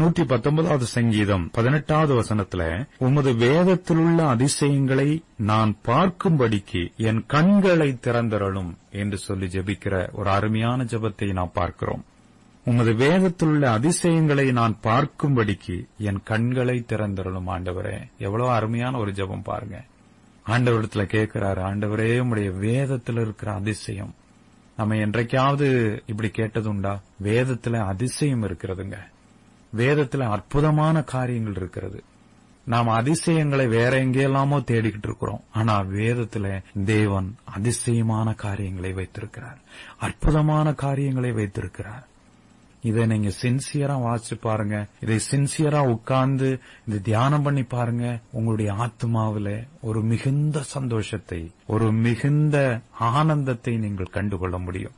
[0.00, 2.62] நூற்றி பத்தொன்பதாவது சங்கீதம் பதினெட்டாவது வசனத்துல
[2.98, 11.50] உமது வேதத்திலுள்ள அதிசயங்களை நான் பார்க்கும்படிக்கு என் கண்களை திறந்தரலும் என்று சொல்லி ஜெபிக்கிற ஒரு அருமையான ஜெபத்தை நாம்
[11.54, 12.04] பார்க்கிறோம்.
[12.64, 17.98] உமது வேதத்தில் உள்ள அதிசயங்களை நான் பார்க்கும்படிக்கு என் கண்களை திறந்தரலும் ஆண்டவரே.
[18.18, 19.78] எவ்வளவு அருமையான ஒரு ஜெபம் பாருங்க.
[20.46, 24.14] ஆண்டவரிடத்துல கேட்கிறாரு ஆண்டவரே உடைய வேதத்தில் இருக்கிற அதிசயம்.
[24.76, 25.68] நம்ம என்றைக்காவது
[26.06, 27.00] இப்படி கேட்டதுண்டா?
[27.22, 28.98] வேதத்துல அதிசயம் இருக்கிறதுங்க.
[29.76, 32.02] வேதத்துல அற்புதமான காரியங்கள் இருக்கிறது.
[32.64, 35.44] நாம் அதிசயங்களை வேற எங்கேயெல்லாமோ தேடிக்கிட்டு இருக்கிறோம்.
[35.52, 39.58] ஆனா வேதத்துல தேவன் அதிசயமான காரியங்களை வைத்திருக்கிறார்.
[39.98, 42.08] அற்புதமான காரியங்களை வைத்திருக்கிறார்.
[42.82, 44.86] இதை நீங்க சின்சியரா வாசிச்சு பாருங்க.
[45.00, 48.18] இதை சின்சியரா உட்கார்ந்து இதை தியானம் பண்ணி பாருங்க.
[48.30, 54.92] உங்களுடைய ஆத்மாவில ஒரு மிகுந்த சந்தோஷத்தை ஒரு மிகுந்த ஆனந்தத்தை நீங்கள் கண்டுகொள்ள முடியும்.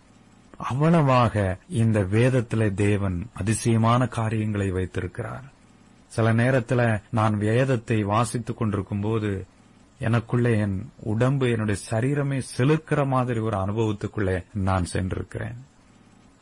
[0.63, 5.45] அவ்வளவாக இந்த வேதத்தில் தேவன் அதிசயமான காரியங்களை வைத்திருக்கிறார்.
[6.07, 9.47] சில நேரத்தில் நான் வேதத்தை வாசித்துக் கொண்டிருக்கும் போது
[10.01, 15.59] எனக்குள்ளே என் உடம்பு என்னுடைய சரீரமே செலுக்கிற மாதிரி ஒரு அனுபவத்துக்குள்ளே நான் சென்றிருக்கிறேன்.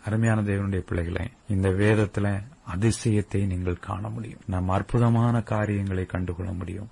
[0.05, 2.43] அருமையான தேவனுடைய பிள்ளைகளை இந்த வேதத்துல
[2.77, 4.41] அதிசயத்தை நீங்கள் காண முடியும்.
[4.47, 6.89] நம் அற்புதமான காரியங்களை கண்டுகொள்ள முடியும்.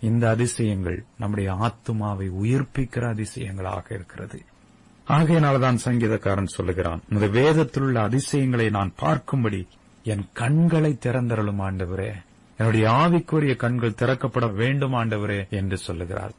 [0.00, 4.42] இந்த அதிசயங்கள் நம்முடைய ஆத்துமாவை உயிர்ப்பிக்கிற அதிசயங்களாக இருக்கிறது.
[5.06, 9.66] ஆகையினால்தான் சங்கீதக்காரன் சொல்லுகிறான் இந்த வேதத்தில் உள்ள அதிசயங்களை நான் பார்க்கும்படி
[10.04, 12.10] என் கண்களை திறந்தரலும் ஆண்டவரே.
[12.56, 16.32] என்னுடைய ஆவிக்குரிய கண்கள் திறக்கப்பட வேண்டும் ஆண்டவரே என்று சொல்லுகிறார்.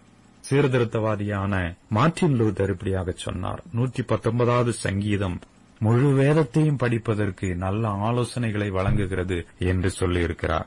[0.50, 5.40] சீர்திருத்தவாதியான மார்டின் லூதர் இப்படியாக சொன்னார் நூற்றி பத்தொன்பதாவது சங்கீதம்
[5.80, 10.66] முழு வேதத்தையும் படிப்பதற்கு நல்ல ஆலோசனைகளை வழங்குகிறது என்று சொல்லியிருக்கிறார்.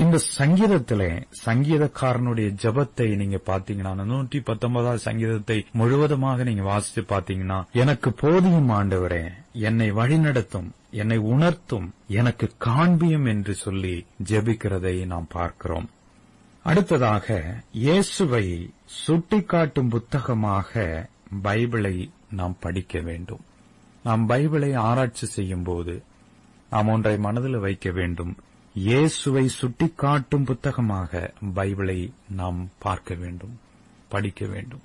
[0.00, 1.02] இந்த சங்கீதத்தில
[1.44, 9.22] சங்கீதக்காரனுடைய ஜபத்தை நீங்க பாத்தீங்கன்னா நூற்றி பத்தொன்பதாவது சங்கீதத்தை முழுவதுமாக நீங்க வாசிச்சு பாத்தீங்கன்னா எனக்கு போதியும் ஆண்டவரே
[9.68, 13.94] என்னை வழிநடத்தும் என்னை உணர்த்தும் எனக்கு காண்பியும் என்று சொல்லி
[14.30, 15.88] ஜெபிக்கிறதை நாம் பார்க்கிறோம்.
[16.64, 17.26] அடுத்ததாக
[17.84, 18.46] இயேசுவை
[19.00, 20.72] சுட்டிக்காட்டும் புத்தகமாக
[21.44, 21.96] பைபிளை
[22.30, 23.42] நாம் படிக்க வேண்டும்.
[24.02, 25.94] நாம் பைபிளை ஆராய்ச்சி செய்யும் போது
[26.70, 28.32] நாம் ஒன்றை மனதில் வைக்க வேண்டும்.
[28.74, 33.58] இயேசுவை சுட்டிக்காட்டும் புத்தகமாக பைபிளை நாம் பார்க்க வேண்டும்
[34.08, 34.80] படிக்க வேண்டும்.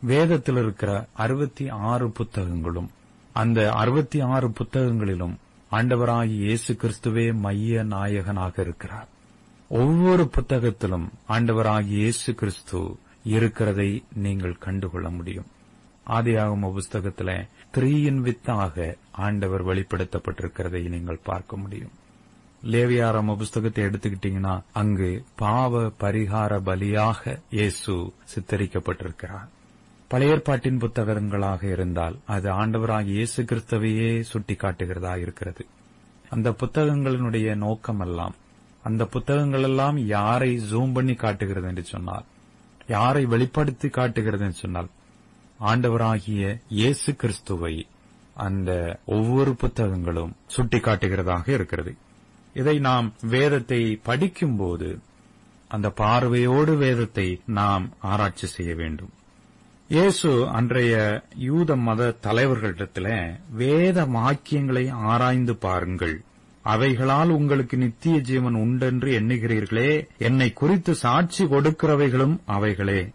[0.00, 2.90] வேதத்தில் இருக்கிற அறுபத்தி ஆறு புத்தகங்களும்
[3.32, 5.38] அந்த அறுபத்தி ஆறு புத்தகங்களிலும்
[5.70, 9.08] ஆண்டவராகி இயேசு கிறிஸ்துவே மைய நாயகனாக இருக்கிறார்.
[9.68, 15.46] ஒவ்வொரு புத்தகத்திலும் ஆண்டவராகி இயேசு கிறிஸ்து இருக்கிறதை நீங்கள் கண்டுகொள்ள முடியும்.
[16.06, 21.90] ஆதியாகம புஸ்தகத்தில் த்ரீயின் வித்தாக ஆண்டவர் வெளிப்படுத்தப்பட்டிருக்கிறதை நீங்கள் பார்க்க முடியும்.
[22.62, 29.48] லேவியாரம புஸ்தகத்தை எடுத்துக்கிட்டீங்கன்னா அங்கு பாவ பரிகார பலியாக இயேசு சித்தரிக்கப்பட்டிருக்கிறார்.
[30.08, 35.66] பழைய ஏற்பாட்டின் புத்தகங்களாக இருந்தால் அது ஆண்டவராக இயேசு கிறிஸ்தவையே சுட்டிக்காட்டுகிறதா இருக்கிறது.
[36.30, 38.36] அந்த புத்தகங்களினுடைய நோக்கமெல்லாம்
[38.82, 42.24] அந்த புத்தகங்கள் எல்லாம் யாரை ஜூம் பண்ணி காட்டுகிறது என்று சொன்னால்
[42.86, 44.90] யாரை வெளிப்படுத்தி காட்டுகிறது என்று சொன்னால்
[45.60, 47.86] ஆண்டவராகிய இயேசு கிறிஸ்துவை
[48.34, 48.70] அந்த
[49.06, 51.96] ஒவ்வொரு புத்தகங்களும் சுட்டிக்காட்டுகிறதாக இருக்கிறது.
[52.54, 54.98] இதை நாம் வேதத்தை படிக்கும்போது
[55.68, 59.10] அந்த பார்வையோடு வேதத்தை நாம் ஆராய்ச்சி செய்ய வேண்டும்.
[59.88, 63.08] இயேசு அன்றைய யூத மத தலைவர்களிடத்துல
[63.50, 66.20] வேத வாக்கியங்களை ஆராய்ந்து பாருங்கள்.
[66.64, 70.08] அவைகளால் உங்களுக்கு நித்திய ஜீவன் உண்டென்று எண்ணுகிறீர்களே.
[70.18, 73.08] என்னை குறித்து சாட்சி கொடுக்கிறவைகளும் அவைகளே.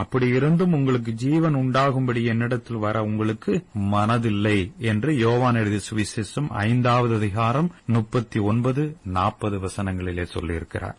[0.00, 3.52] அப்படி இருந்தும் உங்களுக்கு ஜீவன் உண்டாகும்படி என்னிடத்தில் வர உங்களுக்கு
[3.94, 4.58] மனதில்லை
[4.90, 8.82] என்று யோவான் எழுதிய சுவிசேஷம் ஐந்தாவது அதிகாரம் முப்பத்தி ஒன்பது
[9.16, 10.96] நாற்பது வசனங்களிலே சொல்லியிருக்கிறார்.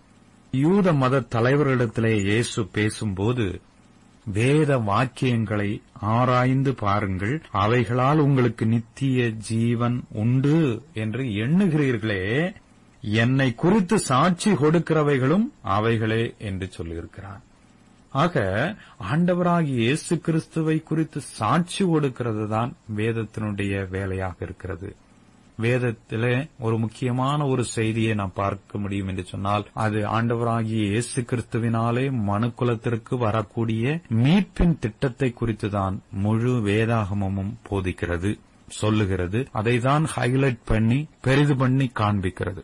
[0.54, 3.48] யூத மத தலைவர்களிடத்திலே இயேசு பேசும்போது
[4.26, 5.70] வேத வாக்கியங்களை
[6.14, 10.58] ஆராய்ந்து பாருங்கள் அவைகளால் உங்களுக்கு நித்திய ஜீவன் உண்டு
[10.94, 12.24] என்று எண்ணுகிறீர்களே
[13.02, 17.44] என்னை குறித்து சாட்சி கொடுக்கிறவைகளும் அவைகளே என்று சொல்லியிருக்கிறார்.
[18.10, 18.36] ஆக
[19.12, 24.96] ஆண்டவராகிய இயேசு கிறிஸ்துவை குறித்து சாட்சி ஒடுக்கிறது தான் வேதத்தினுடைய வேலையாக இருக்கிறது.
[25.62, 33.18] வேதத்திலே ஒரு முக்கியமான ஒரு செய்தியை நாம் பார்க்க முடியும் என்று சொன்னால் அது ஆண்டவராகிய இயேசு கிறிஸ்துவினாலே மனுக்குலத்திற்கு
[33.18, 39.48] வரக்கூடிய மீட்பின் திட்டத்தை குறித்துதான் முழு வேதாகமமும் போதிக்கிறது சொல்லுகிறது.
[39.54, 42.62] அதைதான் ஹைலைட் பண்ணி பெரிது பண்ணி காண்பிக்கிறது.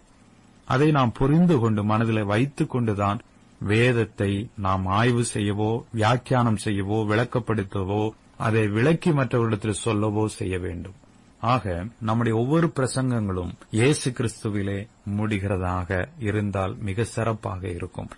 [0.65, 3.19] அதை நாம் புரிந்து கொண்டு மனதில் வைத்துக் கொண்டுதான்
[3.59, 10.93] வேதத்தை நாம் ஆய்வு செய்யவோ வியாக்கியானம் செய்யவோ விளக்கப்படுத்தவோ அதை விளக்கி மற்றவர்களிடத்தில் சொல்லவோ செய்ய வேண்டும்.
[11.39, 14.87] ஆக நம்முடைய ஒவ்வொரு பிரசங்கங்களும் இயேசு கிறிஸ்துவிலே
[15.17, 18.09] முடிகிறதாக இருந்தால் மிக சிறப்பாக இருக்கும்.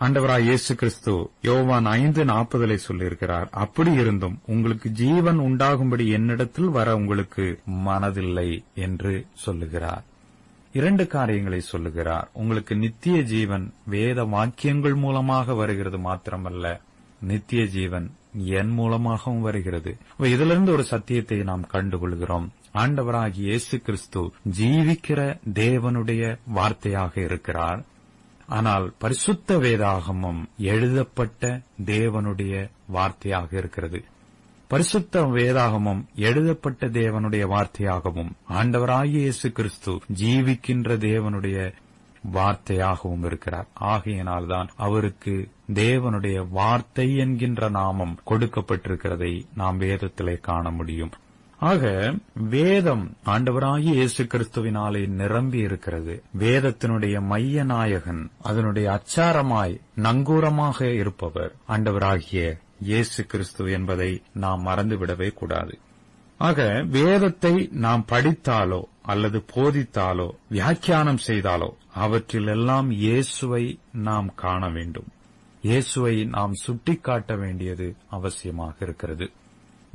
[0.00, 7.60] ஆண்டவராய் இயேசு கிறிஸ்து யோவான் ஐந்து நாற்பதிலே சொல்லியிருக்கிறார் அப்படி இருந்தும் உங்களுக்கு ஜீவன் உண்டாகும்படி என்னிடத்தில் வர உங்களுக்கு
[7.66, 10.04] மனதில்லை என்று சொல்லுகிறார்.
[10.78, 12.28] இரண்டு காரியங்களை சொல்லுகிறார்.
[12.32, 16.80] உங்களுக்கு நித்திய ஜீவன் வேத வாக்கியங்கள் மூலமாக வருகிறது மாத்திரமல்ல
[17.20, 18.06] நித்திய ஜீவன்
[18.58, 19.92] என் மூலமாகவும் வருகிறது.
[20.18, 22.46] இதிலிருந்து ஒரு சத்தியத்தை நாம் கண்டுகொள்கிறோம்.
[22.74, 24.22] ஆண்டவராகி இயேசு கிறிஸ்து
[24.58, 25.20] ஜீவிக்கிற
[25.54, 26.22] தேவனுடைய
[26.54, 27.82] வார்த்தையாக இருக்கிறார்.
[28.46, 30.40] ஆனால் பரிசுத்த வேதாகமம்
[30.72, 32.54] எழுதப்பட்ட தேவனுடைய
[32.92, 34.00] வார்த்தையாக இருக்கிறது.
[34.70, 41.58] பரிசுத்த வேதாகமம் எழுதப்பட்ட தேவனுடைய வார்த்தையாகவும் ஆண்டவராகிய இயேசு கிறிஸ்து ஜீவிக்கின்ற தேவனுடைய
[42.32, 43.68] வார்த்தையாகவும் இருக்கிறார்.
[43.80, 45.34] ஆகையினால்தான் அவருக்கு
[45.74, 51.12] தேவனுடைய வார்த்தை என்கின்ற நாமம் கொடுக்கப்பட்டிருக்கிறதை நாம் வேதத்திலே காண முடியும்.
[51.58, 52.14] ஆக
[52.50, 62.42] வேதம் ஆண்டவராகிய இயேசு கிறிஸ்துவினாலே நிரம்பி இருக்கிறது வேதத்தினுடைய மைய நாயகன் அதனுடைய அச்சாரமாய் நங்கூரமாக இருப்பவர் ஆண்டவராகிய
[62.80, 65.78] இயேசு கிறிஸ்து என்பதை நாம் மறந்துவிடவே கூடாது.
[66.36, 75.08] ஆக வேதத்தை நாம் படித்தாலோ அல்லது போதித்தாலோ வியாக்கியானம் செய்தாலோ அவற்றிலெல்லாம் இயேசுவை நாம் காண வேண்டும்.
[75.62, 79.30] இயேசுவை நாம் சுட்டிக்காட்ட வேண்டியது அவசியமாக இருக்கிறது.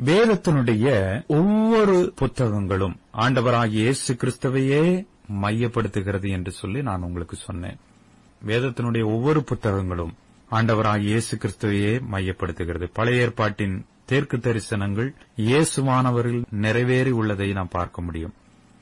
[0.06, 0.88] வேதத்தினுடைய
[1.28, 5.06] ஒவ்வொரு புத்தகங்களும் ஆண்டவராகிய இயேசு கிறிஸ்துவையே
[5.42, 7.78] மையப்படுத்துகிறது என்று சொல்லி நான் உங்களுக்கு சொன்னேன்.
[8.46, 10.14] வேதத்தினுடைய ஒவ்வொரு புத்தகங்களும்
[10.58, 12.86] ஆண்டவராக இயேசு கிறிஸ்துவையே மையப்படுத்துகிறது.
[12.94, 15.10] பழைய ஏற்பாட்டின் தேர்க்கு தரிசனங்கள்
[15.48, 18.34] இயேசுவானவரில் நிறைவேறி உள்ளதை நாம் பார்க்க முடியும்.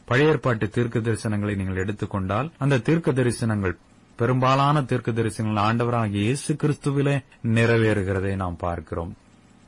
[0.06, 3.76] பழைய ஏற்பாட்டு தீர்க்க தரிசனங்களை நீங்கள் எடுத்துக்கொண்டால் அந்த தீர்க்க தரிசனங்கள்
[4.16, 7.16] பெரும்பாலான தீர்க்க தரிசனங்கள் ஆண்டவராகிய இயேசு கிறிஸ்துவிலே
[7.58, 9.12] நிறைவேறுகிறதை நாம் பார்க்கிறோம்.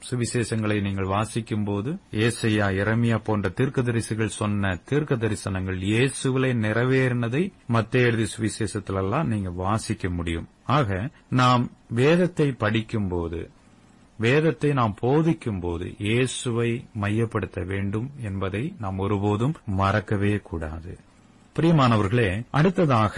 [0.07, 8.27] சுவிசேஷங்களை நீங்கள் வாசிக்கும் போது ஏசையா இரமியா போன்ற தீர்க்கதரிசிகள் சொன்ன தீர்க்க தரிசனங்கள் இயேசுவிலே நிறைவேறினதை மத்திய எழுதி
[8.35, 10.47] சுவிசேஷத்திலெல்லாம் நீங்க வாசிக்க முடியும்.
[10.65, 13.41] ஆக நாம் வேதத்தை படிக்கும்போது
[14.17, 20.93] வேதத்தை நாம் போதிக்கும் போது இயேசுவை மையப்படுத்த வேண்டும் என்பதை நாம் ஒருபோதும் மறக்கவே கூடாது.
[21.55, 23.15] பிரியமானவர்களே அடுத்ததாக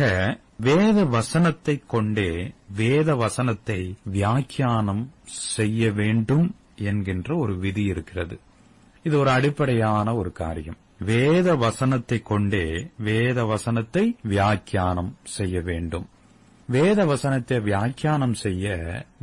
[0.58, 2.32] வேத வசனத்தை கொண்டே
[2.76, 8.39] வேத வசனத்தை வியாக்கியானம் செய்ய வேண்டும் என்கின்ற ஒரு விதி இருக்கிறது.
[9.04, 10.80] இது ஒரு அடிப்படையான ஒரு காரியம்.
[11.06, 12.65] வேத வசனத்தை கொண்டே
[12.98, 16.08] வேத வசனத்தை வியாக்கியானம் செய்ய வேண்டும்.
[16.67, 18.65] வேத வசனத்தை வியாக்கியானம் செய்ய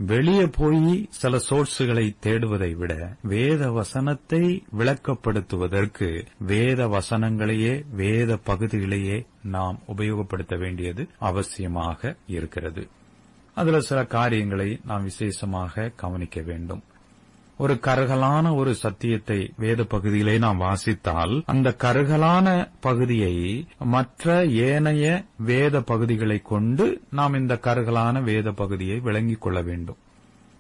[0.07, 4.42] வெளியே போய் சில சோர்ஸுகளை தேடுவதை விட வேத வசனத்தை
[4.79, 12.85] விளக்கப்படுத்துவதற்கு வேத வசனங்களையே வேத பகுதிகளையே நாம் உபயோகப்படுத்த வேண்டியது அவசியமாக இருக்கிறது.
[13.55, 16.83] அதுல சில காரியங்களை நாம் விசேஷமாக கவனிக்க வேண்டும்.
[17.59, 26.38] ஒரு கருகலான ஒரு சத்தியத்தை வேத பகுதியிலே நாம் வாசித்தால் அந்த கருகலான பகுதியை மற்ற ஏனைய வேத பகுதிகளை
[26.38, 29.97] கொண்டு நாம் இந்த கருகலான வேத பகுதியை விளங்கிக் கொள்ள வேண்டும்.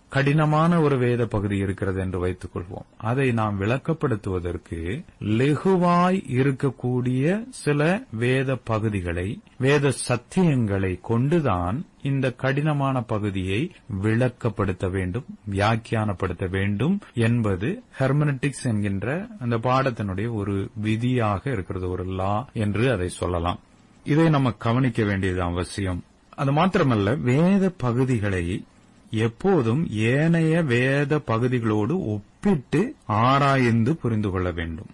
[0.08, 2.86] கடினமான ஒரு வேத பகுதி இருக்கிறது என்று வைத்துக் கொள்வோம்.
[2.96, 14.90] அதை நாம் விளக்கப்படுத்துவதற்கு லெகுவாய் இருக்கக்கூடிய சில வேத பகுதிகளை வேத சத்தியங்களை கொண்டுதான் இந்த கடினமான பகுதியை விளக்கப்படுத்த
[14.90, 23.08] வேண்டும் வியாக்கியானப்படுத்த வேண்டும் என்பது ஹெர்மனட்டிக்ஸ் என்கின்ற அந்த பாடத்தினுடைய ஒரு விதியாக இருக்கிறது ஒரு லா என்று அதை
[23.08, 23.60] சொல்லலாம்.
[24.04, 26.04] இதை நம்ம கவனிக்க வேண்டியது அவசியம்.
[26.34, 28.64] அது மாத்திரமல்ல வேத பகுதிகளை
[29.10, 34.90] எப்போதும் ஏனைய வேத பகுதிகளோடு ஒப்பிட்டு ஆராய்ந்து புரிந்து கொள்ள வேண்டும்.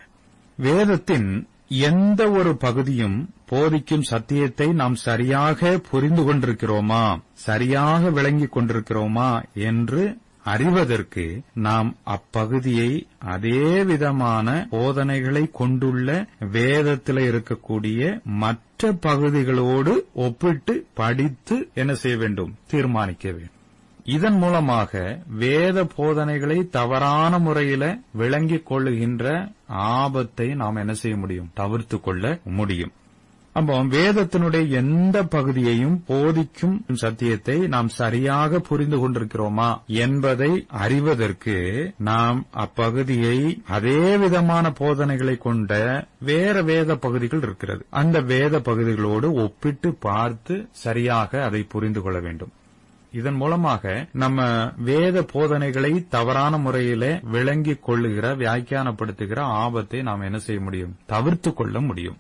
[0.56, 11.42] வேதத்தின் எந்த ஒரு பகுதியும் போதிக்கும் சத்தியத்தை நாம் சரியாக புரிந்து கொண்டிருக்கிறோமா சரியாக விளங்கிக் கொண்டிருக்கிறோமா என்று அறிவதற்கு
[11.54, 22.54] நாம் அப்பகுதியை அதே விதமான போதனைகளை கொண்டுள்ள வேதத்தில் இருக்கக்கூடிய மற்ற பகுதிகளோடு ஒப்பிட்டு படித்து என்ன செய்ய வேண்டும்
[22.66, 23.48] தீர்மானிக்க வேண்டும்.
[24.04, 31.50] இதன் மூலமாக வேத போதனைகளை தவறான முறையில விளங்கிக் கொள்ளுகின்ற ஆபத்தை நாம் என்ன செய்ய முடியும்?
[31.54, 32.92] தவிர்த்து கொள்ள முடியும்.
[33.52, 41.56] அப்போ வேதத்தினுடைய எந்த பகுதியையும் போதிக்கும் சத்தியத்தை நாம் சரியாக புரிந்து கொண்டிருக்கிறோமா என்பதை அறிவதற்கு
[41.98, 45.72] நாம் அப்பகுதியை அதே விதமான போதனைகளை கொண்ட
[46.20, 47.86] வேற வேத பகுதிகள் இருக்கிறது.
[47.90, 52.52] அந்த வேத பகுதிகளோடு ஒப்பிட்டு பார்த்து சரியாக அதை புரிந்து கொள்ள வேண்டும்.
[53.14, 54.40] இதன் மூலமாக நம்ம
[54.78, 60.96] வேத போதனைகளை தவறான முறையில விளங்கிக் கொள்ளுகிற வியாக்கியானப்படுத்துகிற ஆபத்தை நாம் என்ன செய்ய முடியும்?
[61.06, 62.18] தவிர்த்து கொள்ள முடியும்.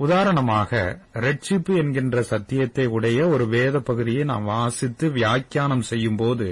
[0.00, 0.70] உதாரணமாக
[1.14, 6.48] ரட்சிப்பு என்கின்ற சத்தியத்தை உடைய ஒரு வேத பகுதியை நாம் வாசித்து வியாக்கியானம் செய்யும் போது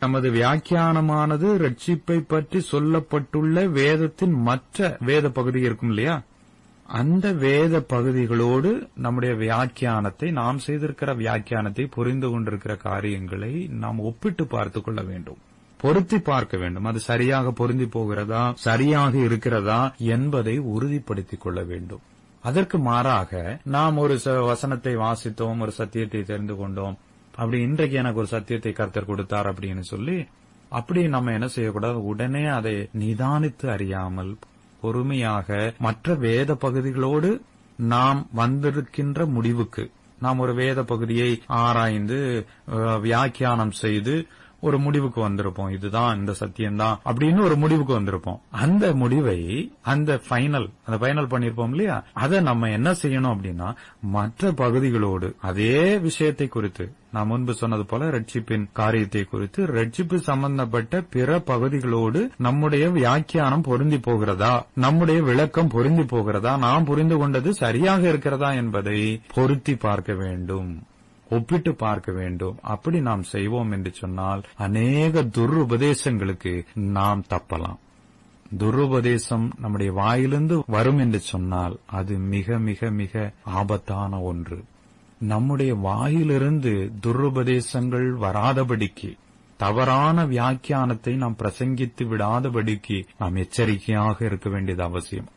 [0.00, 6.16] நமது வியாக்கியானமானது ரட்சிப்பை பற்றி சொல்லப்பட்டுள்ள வேதத்தின் மற்ற வேத பகுதி இருக்கும் இல்லையா?
[6.88, 15.02] அந்த வேத பகுதிகளோடு நம்முடைய வியாக்கியானத்தை நாம் செய்திருக்கிற வியாக்கியானத்தை புரிந்து கொண்டிருக்கிற காரியங்களை நாம் ஒப்பிட்டு பார்த்துக் கொள்ள
[15.02, 15.36] வேண்டும்.
[15.76, 16.84] பொருத்தி பார்க்க வேண்டும்.
[16.84, 22.00] அது சரியாக பொருந்தி போகிறதா சரியாக இருக்கிறதா என்பதை உறுதிப்படுத்திக் கொள்ள வேண்டும்.
[22.40, 26.98] அதற்கு மாறாக நாம் ஒரு வசனத்தை வாசித்தோம் ஒரு சத்தியத்தை தெரிந்து கொண்டோம்.
[27.34, 30.26] அப்படி இன்றைக்கு எனக்கு ஒரு சத்தியத்தை கர்த்தர் கொடுத்தார் அப்படின்னு சொல்லி
[30.68, 32.04] அப்படி நம்ம என்ன செய்யக்கூடாது?
[32.04, 34.36] உடனே அதை நிதானித்து அறியாமல்
[34.80, 37.40] பொறுமையாக மற்ற வேத பகுதிகளோடு
[37.76, 39.90] நாம் வந்திருக்கின்ற முடிவுக்கு.
[40.18, 42.46] நாம் ஒரு வேத பகுதியை ஆராய்ந்து
[43.00, 44.26] வியாக்கியானம் செய்து
[44.60, 45.70] ஒரு முடிவுக்கு வந்திருப்போம்.
[45.70, 48.38] இதுதான் இந்த சத்தியம்தான் அப்படின்னு ஒரு முடிவுக்கு வந்திருப்போம்.
[48.50, 52.04] அந்த முடிவை அந்த ஃபைனல் அந்த ஃபைனல் பண்ணிருப்போம் இல்லையா?
[52.12, 58.66] அதை நம்ம என்ன செய்யணும் அப்படின்னா மற்ற பகுதிகளோடு அதே விஷயத்தை குறித்து நான் முன்பு சொன்னது போல ரட்சிப்பின்
[58.72, 64.66] காரியத்தை குறித்து ரட்சிப்பு சம்பந்தப்பட்ட பிற பகுதிகளோடு நம்முடைய வியாக்கியானம் பொருந்தி போகிறதா?
[64.74, 66.56] நம்முடைய விளக்கம் பொருந்தி போகிறதா?
[66.56, 70.82] நாம் புரிந்து கொண்டது சரியாக இருக்கிறதா என்பதை பொருத்தி பார்க்க வேண்டும்.
[71.30, 72.56] ஒப்பிட்டு பார்க்க வேண்டும்.
[72.62, 77.78] அப்படி நாம் செய்வோம் என்று சொன்னால் அநேக துருபதேசங்களுக்கு நாம் தப்பலாம்.
[78.58, 84.64] துருபதேசம் நம்முடைய வாயிலிருந்து வரும் என்று சொன்னால் அது மிக மிக மிக ஆபத்தான ஒன்று.
[85.18, 89.10] நம்முடைய வாயிலிருந்து துருபதேசங்கள் வராதபடிக்கு
[89.56, 95.28] தவறான வியாக்கியானத்தை நாம் பிரசங்கித்து விடாதபடிக்கு நாம் எச்சரிக்கையாக இருக்க வேண்டியது அவசியம்.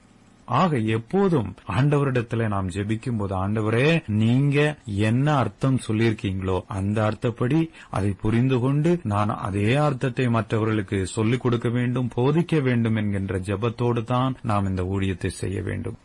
[0.52, 7.60] ஆக எப்போதும் ஆண்டவரிடத்துல நாம் ஜெபிக்கும் போது ஆண்டவரே நீங்க என்ன அர்த்தம் சொல்லியிருக்கீங்களோ அந்த அர்த்தப்படி
[7.90, 14.36] அதை புரிந்து கொண்டு நான் அதே அர்த்தத்தை மற்றவர்களுக்கு சொல்லிக் கொடுக்க வேண்டும் போதிக்க வேண்டும் என்கின்ற ஜெபத்தோடு தான்
[14.42, 15.98] நாம் இந்த ஊழியத்தை செய்ய வேண்டும்.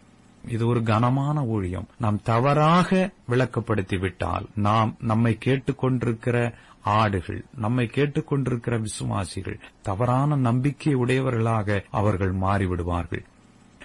[0.49, 1.87] இது ஒரு கனமான ஊழியம்.
[1.99, 13.25] நாம் தவறாக விளக்கப்படுத்திவிட்டால் நாம் நம்மை கேட்டுக்கொண்டிருக்கிற ஆடுகள் நம்மை கேட்டுக்கொண்டிருக்கிற விசுவாசிகள் தவறான நம்பிக்கை உடையவர்களாக அவர்கள் மாறிவிடுவார்கள்.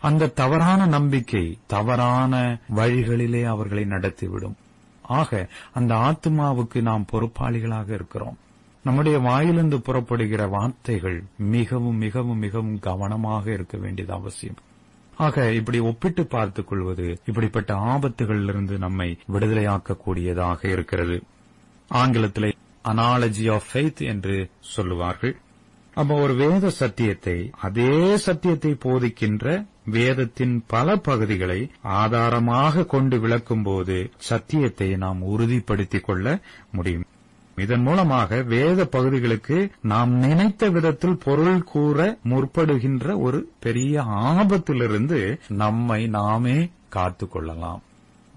[0.02, 4.54] அந்த தவறான நம்பிக்கை தவறான வழிகளிலே அவர்களை நடத்திவிடும்.
[5.02, 8.38] ஆக அந்த ஆத்மாவுக்கு நாம் பொறுப்பாளிகளாக இருக்கிறோம்.
[8.84, 14.56] நம்முடைய வாயிலிருந்து புறப்படுகிற வார்த்தைகள் மிகவும் மிகவும் மிகவும் கவனமாக இருக்க வேண்டியது அவசியம்.
[15.16, 21.22] ஆக இப்படி ஒப்பிட்டு பார்த்துக் கொள்வது இப்படிப்பட்ட ஆபத்துகளிலிருந்து நம்மை விடுதலையாக்கக்கூடியதாக இருக்கிறது.
[21.94, 22.52] ஆங்கிலத்திலே
[22.86, 25.38] அனாலஜி ஆஃப் ஃபெய்த் என்று சொல்லுவார்கள்.
[25.94, 35.22] அப்ப ஒரு வேத சத்தியத்தை அதே சத்தியத்தை போதிக்கின்ற வேதத்தின் பல பகுதிகளை ஆதாரமாக கொண்டு விளக்கும்போது சத்தியத்தை நாம்
[35.22, 36.40] உறுதிப்படுத்திக் கொள்ள
[36.72, 37.04] முடியும்.
[37.56, 46.70] இதன் மூலமாக வேத பகுதிகளுக்கு நாம் நினைத்த விதத்தில் பொருள் கூற முற்படுகின்ற ஒரு பெரிய ஆபத்திலிருந்து நம்மை நாமே
[46.90, 47.82] காத்துக் கொள்ளலாம்.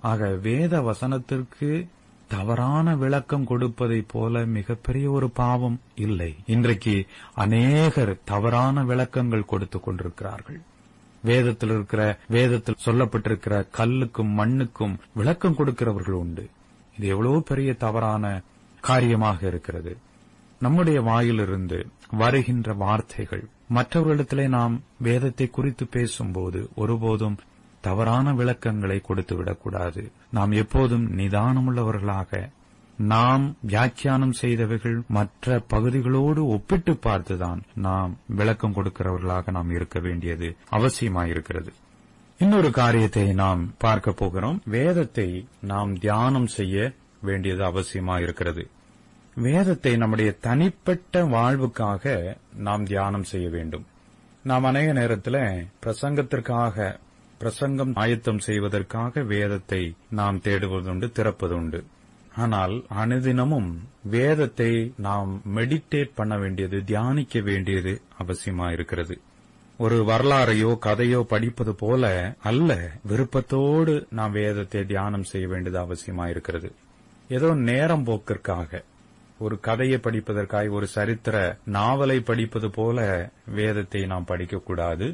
[0.01, 1.87] ஆக வேத வசனத்திற்கு
[2.37, 6.35] தவறான விளக்கம் கொடுப்பதைப் போல மிகப்பெரிய ஒரு பாவம் இல்லை.
[6.47, 10.61] இன்றைக்கு அநேகர் தவறான விளக்கங்கள் கொடுத்துக் கொண்டிருக்கிறார்கள்.
[11.23, 16.49] வேதத்தில் இருக்கிற வேதத்தில் சொல்லப்பட்டிருக்கிற கல்லுக்கும் மண்ணுக்கும் விளக்கம் கொடுக்கிறவர்கள் உண்டு.
[16.99, 18.41] இது எவ்வளவு பெரிய தவறான
[18.81, 19.97] காரியமாக இருக்கிறது.
[20.61, 27.37] நம்முடைய வாயிலிருந்து வருகின்ற வார்த்தைகள் மற்றவர்களிடத்திலே நாம் வேதத்தை குறித்து பேசும்போது ஒருபோதும்
[27.89, 30.03] தவறான விளக்கங்களை கொடுத்து விடக்கூடாது.
[30.31, 32.49] நாம் எப்போதும் நிதானமுள்ளவர்களாக
[32.97, 41.73] நாம் வியாக்கியானம் செய்தவைகள் மற்ற பகுதிகளோடு ஒப்பிட்டு பார்த்துதான் நாம் விளக்கம் கொடுக்கிறவர்களாக நாம் இருக்க வேண்டியது அவசியமாயிருக்கிறது.
[42.39, 44.61] இன்னொரு காரியத்தை நாம் பார்க்க போகிறோம்.
[44.65, 45.29] வேதத்தை
[45.61, 48.65] நாம் தியானம் செய்ய வேண்டியது அவசியமாயிருக்கிறது.
[49.35, 53.87] வேதத்தை நம்முடைய தனிப்பட்ட வாழ்வுக்காக நாம் தியானம் செய்ய வேண்டும்.
[54.43, 56.97] நாம் அநேக நேரத்தில் பிரசங்கத்திற்காக
[57.45, 59.81] பிரசங்கம் ஆயத்தம் செய்வதற்காக வேதத்தை
[60.11, 61.81] நாம் தேடுவதுண்டு திறப்பதுண்டு.
[62.37, 63.69] ஆனால் அனுதினமும்
[64.11, 64.71] வேதத்தை
[65.07, 67.93] நாம் மெடிடேட் பண்ண வேண்டியது தியானிக்க வேண்டியது
[68.23, 69.17] அவசியமா இருக்கிறது.
[69.79, 72.05] ஒரு வரலாறையோ கதையோ படிப்பது போல
[72.43, 72.71] அல்ல
[73.07, 76.71] விருப்பத்தோடு நாம் வேதத்தை தியானம் செய்ய வேண்டியது அவசியமா இருக்கிறது.
[77.31, 78.83] ஏதோ நேரம் போக்கிற்காக
[79.39, 81.37] ஒரு கதையை படிப்பதற்காக ஒரு சரித்திர
[81.77, 82.99] நாவலை படிப்பது போல
[83.55, 85.09] வேதத்தை நாம் படிக்கக்கூடாது.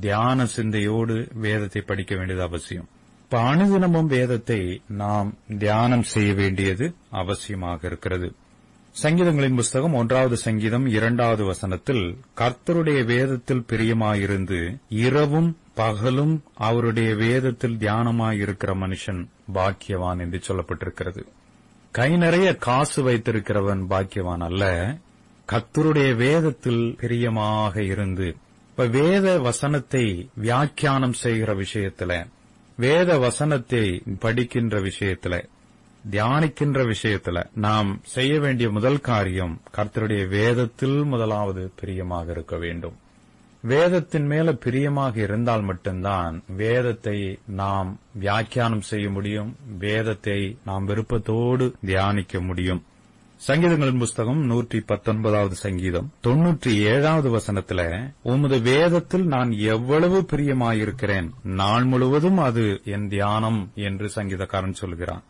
[0.00, 2.88] தியான சிந்தையோடு வேதத்தை படிக்க வேண்டியது அவசியம்.
[3.20, 8.34] இப்ப அனுதினமும் வேதத்தை நாம் தியானம் செய்ய வேண்டியது அவசியமாக இருக்கிறது.
[9.02, 19.28] சங்கீதங்களின் புஸ்தகம் ஒன்றாவது சங்கீதம் இரண்டாவது வசனத்தில் கர்த்தருடைய வேதத்தில் பிரியமாயிருந்து இரவும் பகலும் அவருடைய வேதத்தில் தியானமாயிருக்கிற மனுஷன்
[19.54, 21.22] பாக்கியவான் என்று சொல்லப்பட்டிருக்கிறது.
[21.90, 24.96] கை நிறைய காசு வைத்திருக்கிறவன் பாக்கியவான் அல்ல.
[25.52, 28.36] கர்த்தருடைய வேதத்தில் பிரியமாக இருந்து
[28.76, 32.26] இப்ப வேத வசனத்தை வியாக்கியானம் செய்கிற விஷயத்துல
[32.76, 35.44] வேத வசனத்தை படிக்கின்ற விஷயத்துல
[36.10, 42.96] தியானிக்கின்ற விஷயத்துல நாம் செய்ய வேண்டிய முதல் காரியம் கர்த்தருடைய வேதத்தில் முதலாவது பிரியமாக இருக்க வேண்டும்.
[43.62, 52.84] வேதத்தின் மேல பிரியமாக இருந்தால் மட்டும்தான் வேதத்தை நாம் வியாக்கியானம் செய்ய முடியும் வேதத்தை நாம் விருப்பத்தோடு தியானிக்க முடியும்.
[53.40, 56.12] சங்கீதங்களின் புஸ்தகம் நூற்றி பத்தொன்பதாவது சங்கீதம்.
[56.22, 61.28] தொன்னூற்றி ஏழாவது வசனத்துல உமது வேதத்தில் நான் எவ்வளவு பிரியமாயிருக்கிறேன்.
[61.42, 65.22] நாள் முழுவதும் அது என் தியானம் என்று சங்கீதக்காரன் சொல்கிறான்.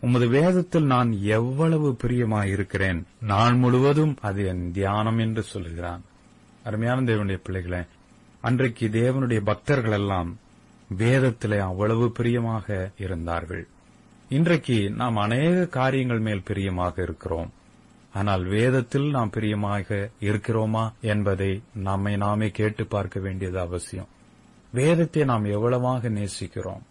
[0.00, 3.02] உமது வேதத்தில் நான் எவ்வளவு பிரியமாயிருக்கிறேன்.
[3.20, 6.02] நாள் முழுவதும் அது என் தியானம் என்று சொல்கிறான்.
[6.64, 7.82] அருமையான தேவனுடைய பிள்ளைகளே
[8.40, 10.36] அன்றைக்கு தேவனுடைய பக்தர்கள் எல்லாம்
[10.98, 13.68] வேதத்திலே அவ்வளவு பிரியமாக இருந்தார்கள்.
[14.32, 17.50] இன்றைக்கு நாம் அநேக காரியங்கள் மேல் பிரியமாக இருக்கிறோம்.
[18.12, 24.08] ஆனால் வேதத்தில் நாம் பிரியமாக இருக்கிறோமா என்பதை நம்மை நாமே கேட்டு பார்க்க வேண்டியது அவசியம்.
[24.72, 26.82] வேதத்தை நாம் எவ்வளவாக நேசிக்கிறோம்?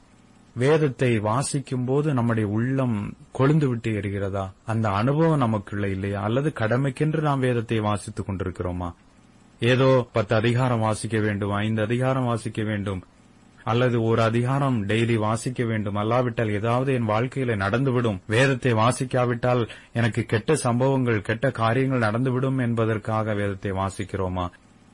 [0.56, 4.52] வேதத்தை வாசிக்கும் போது நம்முடைய உள்ளம் கொழுந்து விட்டு எரிகிறதா?
[4.66, 6.22] அந்த அனுபவம் நமக்குள்ள இல்லையா?
[6.22, 8.92] அல்லது கடமைக்கென்று நாம் வேதத்தை வாசித்துக் கொண்டிருக்கிறோமா?
[9.60, 13.04] ஏதோ பத்து அதிகாரம் வாசிக்க வேண்டும் ஐந்து அதிகாரம் வாசிக்க வேண்டும்
[13.64, 15.96] அல்லது ஒரு அதிகாரம் டெய்லி வாசிக்க வேண்டும்.
[15.96, 18.20] அல்லாவிட்டால் ஏதாவது என் வாழ்க்கையில நடந்துவிடும்.
[18.28, 24.50] வேதத்தை வாசிக்காவிட்டால் எனக்கு கெட்ட சம்பவங்கள் கெட்ட காரியங்கள் நடந்துவிடும் என்பதற்காக வேதத்தை வாசிக்கிறோமா?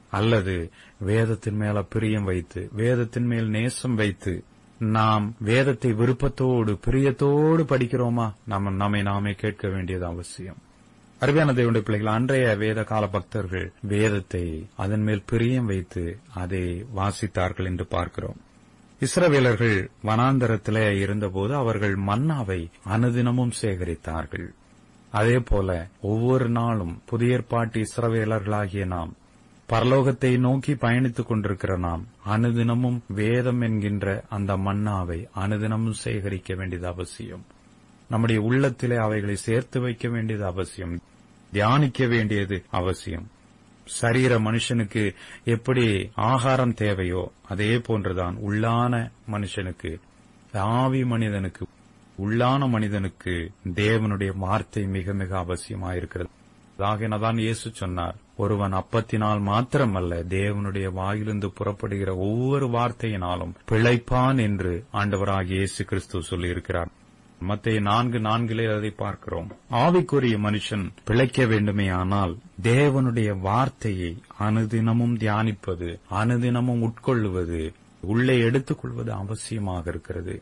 [0.10, 4.44] அல்லது வேதத்தின் மேல பிரியம் வைத்து வேதத்தின் மேல் நேசம் வைத்து
[4.80, 8.34] நாம் வேதத்தை விருப்பத்தோடு பிரியத்தோடு படிக்கிறோமா?
[8.46, 10.56] நம்ம நம்மை நாமே கேட்க வேண்டியது அவசியம்.
[11.20, 17.86] அருமையான தேவனுடைய பிள்ளைகள் அன்றைய வேத கால பக்தர்கள் வேதத்தை அதன் மேல் பிரியம் வைத்து அதை வாசித்தார்கள் என்று
[17.86, 18.36] பார்க்கிறோம்.
[19.00, 24.48] இஸ்ரவேலர்கள் வனாந்தரத்திலே இருந்தபோது அவர்கள் மன்னாவை அனுதினமும் சேகரித்தார்கள்.
[25.12, 29.14] அதே போல ஒவ்வொரு நாளும் புதிய ஏற்பாட்டு இஸ்ரவேலர்களாகிய நாம்
[29.70, 37.46] பரலோகத்தை நோக்கி பயணித்துக் கொண்டிருக்கிற நாம் அனுதினமும் வேதம் என்கின்ற அந்த மன்னாவை அனுதினமும் சேகரிக்க வேண்டியது அவசியம்.
[38.10, 41.00] நம்முடைய உள்ளத்திலே அவைகளை சேர்த்து வைக்க வேண்டியது அவசியம்.
[41.52, 43.28] தியானிக்க வேண்டியது அவசியம்.
[43.88, 45.16] சரீர மனுஷனுக்கு
[45.46, 50.00] எப்படி ஆகாரம் தேவையோ அதே போன்றுதான் உள்ளான மனுஷனுக்கு
[50.52, 51.66] ஆவி மனிதனுக்கு
[52.20, 56.30] உள்ளான மனிதனுக்கு தேவனுடைய வார்த்தை மிக மிக அவசியமாயிருக்கிறது.
[56.78, 65.86] ஆகினதான் இயேசு சொன்னார் ஒருவன் அப்பத்தினால் மாத்திரமல்ல தேவனுடைய வாயிலிருந்து புறப்படுகிற ஒவ்வொரு வார்த்தையினாலும் பிழைப்பான் என்று ஆண்டவராக இயேசு
[65.86, 66.92] கிறிஸ்து சொல்லியிருக்கிறார்.
[67.40, 69.52] மத்திய நான்கு நான்கிலே அதை பார்க்கிறோம்.
[69.72, 80.42] ஆவிக்குரிய மனுஷன் பிழைக்க வேண்டுமே ஆனால் தேவனுடைய வார்த்தையை அனுதினமும் தியானிப்பது அனுதினமும் உட்கொள்ளுவது உள்ளே எடுத்துக்கொள்வது அவசியமாக இருக்கிறது.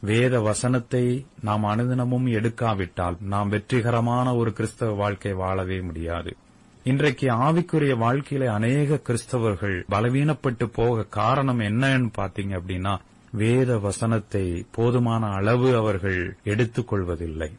[0.00, 6.36] வேத வசனத்தை நாம் அனுதினமும் எடுக்காவிட்டால் நாம் வெற்றிகரமான ஒரு கிறிஸ்தவ வாழ்க்கை வாழவே முடியாது.
[6.84, 12.98] இன்றைக்கு ஆவிக்குரிய வாழ்க்கையில அநேக கிறிஸ்தவர்கள் பலவீனப்பட்டு போக காரணம் என்னன்னு பாத்தீங்க அப்படின்னா
[13.34, 17.52] வேத வசனத்தை போதுமான அளவு அவர்கள் எடுத்துக் கொள்வதில்லை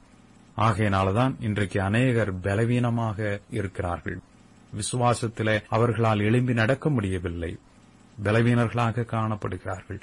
[0.58, 4.20] ஆகையினால்தான் இன்றைக்கு அநேகர் பலவீனமாக இருக்கிறார்கள்.
[4.76, 7.58] விசுவாசத்திலே அவர்களால் எழும்பி நடக்க முடியவில்லை.
[8.24, 10.02] பலவீனர்களாக காணப்படுகிறார்கள்.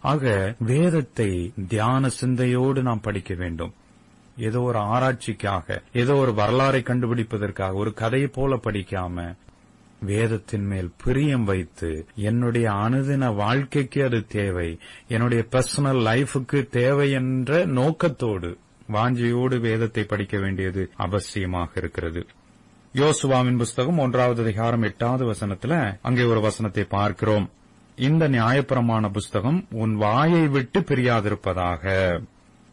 [0.00, 3.74] ஆக வேதத்தை தியான சிந்தையோடு நாம் படிக்க வேண்டும்.
[4.36, 9.34] ஏதோ ஒரு ஆராய்ச்சிக்காக ஏதோ ஒரு வரலாறை கண்டுபிடிப்பதற்காக ஒரு கதையை போல படிக்காம
[10.00, 14.78] வேதத்தின் மேல் பிரியம் வைத்து என்னுடைய அனுதின வாழ்க்கைக்கு அது தேவை.
[15.08, 18.56] என்னுடைய பர்சனல் லைஃபுக்கு தேவை என்ற நோக்கத்தோடு
[18.92, 22.26] வாஞ்சியோடு வேதத்தை படிக்க வேண்டியது அவசியமாக இருக்கிறது.
[22.94, 27.50] யோசுவாவின் புஸ்தகம் ஒன்றாவது அதிகாரம் எட்டாவது வசனத்துல அங்கே ஒரு வசனத்தை பார்க்கிறோம்.
[27.96, 32.22] இந்த நியாயப்பிரமான புஸ்தகம் உன் வாயை விட்டு பிரியாதிருப்பதாக.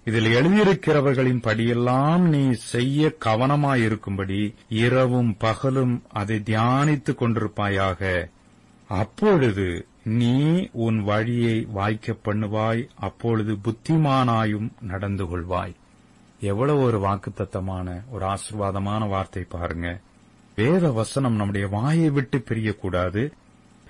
[0.06, 8.30] இதில் எழுதியிருக்கிறவர்களின் படியெல்லாம் நீ செய்ய கவனமாயிருக்கும்படி இரவும் பகலும் அதை தியானித்துக் கொண்டிருப்பாயாக.
[8.88, 15.76] அப்பொழுது நீ உன் வழியை வாய்க்க பண்ணுவாய் அப்பொழுது புத்திமானாயும் நடந்து கொள்வாய்.
[16.40, 20.00] எவ்வளவு ஒரு வாக்குத்தத்தமான ஒரு ஆசிர்வாதமான வார்த்தை பாருங்க.
[20.56, 23.32] வேத வசனம் நம்முடைய வாயை விட்டு பிரியக்கூடாது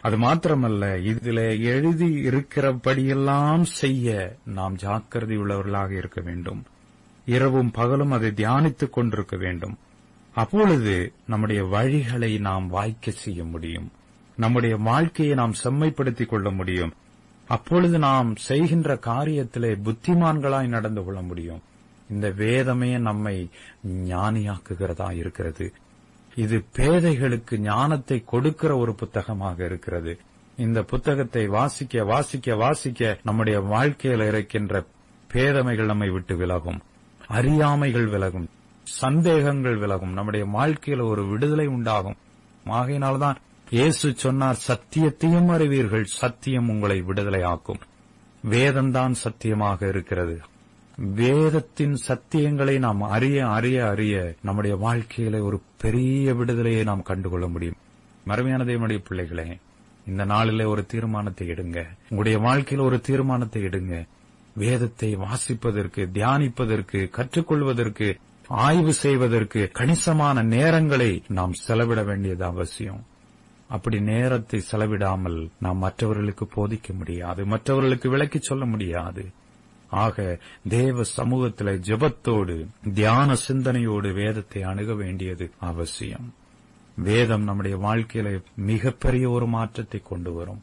[0.01, 6.63] அது மாத்திரமல்ல இதுல எழுதி இருக்கிறபடியெல்லாம் செய்ய நாம் ஜாக்கிரதை உள்ளவர்களாக இருக்க வேண்டும்.
[7.25, 9.77] இரவும் பகலும் அதை தியானித்துக் கொண்டிருக்க வேண்டும்.
[10.33, 13.91] அப்பொழுது நம்முடைய வழிகளை நாம் வாய்க்க செய்ய முடியும்.
[14.37, 16.93] நம்முடைய வாழ்க்கையை நாம் செம்மைப்படுத்திக் கொள்ள முடியும்.
[17.47, 21.61] அப்பொழுது நாம் செய்கின்ற காரியத்திலே புத்திமான்களாய் நடந்து கொள்ள முடியும்.
[22.09, 23.49] இந்த வேதமே நம்மை
[23.87, 25.73] ஞானியாக்குகிறதா இருக்கிறது.
[26.35, 30.19] இது பேதைகளுக்கு ஞானத்தை கொடுக்கிற ஒரு புத்தகமாக இருக்கிறது.
[30.57, 34.85] இந்த புத்தகத்தை வாசிக்க வாசிக்க வாசிக்க நம்முடைய வாழ்க்கையில் இருக்கின்ற
[35.33, 36.81] பேதமைகள் நம்மை விட்டு விலகும்.
[37.27, 38.49] அறியாமைகள் விலகும்.
[38.83, 40.13] சந்தேகங்கள் விலகும்.
[40.13, 42.15] நம்முடைய வாழ்க்கையில் ஒரு விடுதலை உண்டாகும்.
[42.65, 43.35] ஆகையினால்தான்
[43.69, 46.03] இயேசு சொன்னார் சத்தியத்தையும் அறிவீர்கள்.
[46.03, 47.79] சத்தியம் உங்களை விடுதலையாக்கும்.
[48.49, 50.41] வேதம்தான் சத்தியமாக இருக்கிறது.
[50.95, 57.75] வேதத்தின் சத்தியங்களை நாம் அறிய அறிய அறிய நம்முடைய வாழ்க்கையில ஒரு பெரிய விடுதலையை நாம் கண்டுகொள்ள முடியும்.
[58.27, 59.57] மறுமையான தேவனுடைய பிள்ளைகளே
[60.07, 61.85] இந்த நாளிலே ஒரு தீர்மானத்தை எடுங்க.
[62.01, 64.07] உங்களுடைய வாழ்க்கையில் ஒரு தீர்மானத்தை எடுங்க.
[64.55, 68.15] வேதத்தை வாசிப்பதற்கு தியானிப்பதற்கு கற்றுக்கொள்வதற்கு
[68.47, 73.03] ஆய்வு செய்வதற்கு கணிசமான நேரங்களை நாம் செலவிட வேண்டியது அவசியம்.
[73.67, 79.25] அப்படி நேரத்தை செலவிடாமல் நாம் மற்றவர்களுக்கு போதிக்க முடியாது மற்றவர்களுக்கு விளக்கி சொல்ல முடியாது.
[79.91, 80.39] ஆக
[80.69, 86.33] தேவ சமூகத்தில் ஜெபத்தோடு தியான சிந்தனையோடு வேதத்தை அணுக வேண்டியது அவசியம்.
[86.95, 90.61] வேதம் நம்முடைய வாழ்க்கையில மிகப்பெரிய ஒரு மாற்றத்தை கொண்டு வரும்.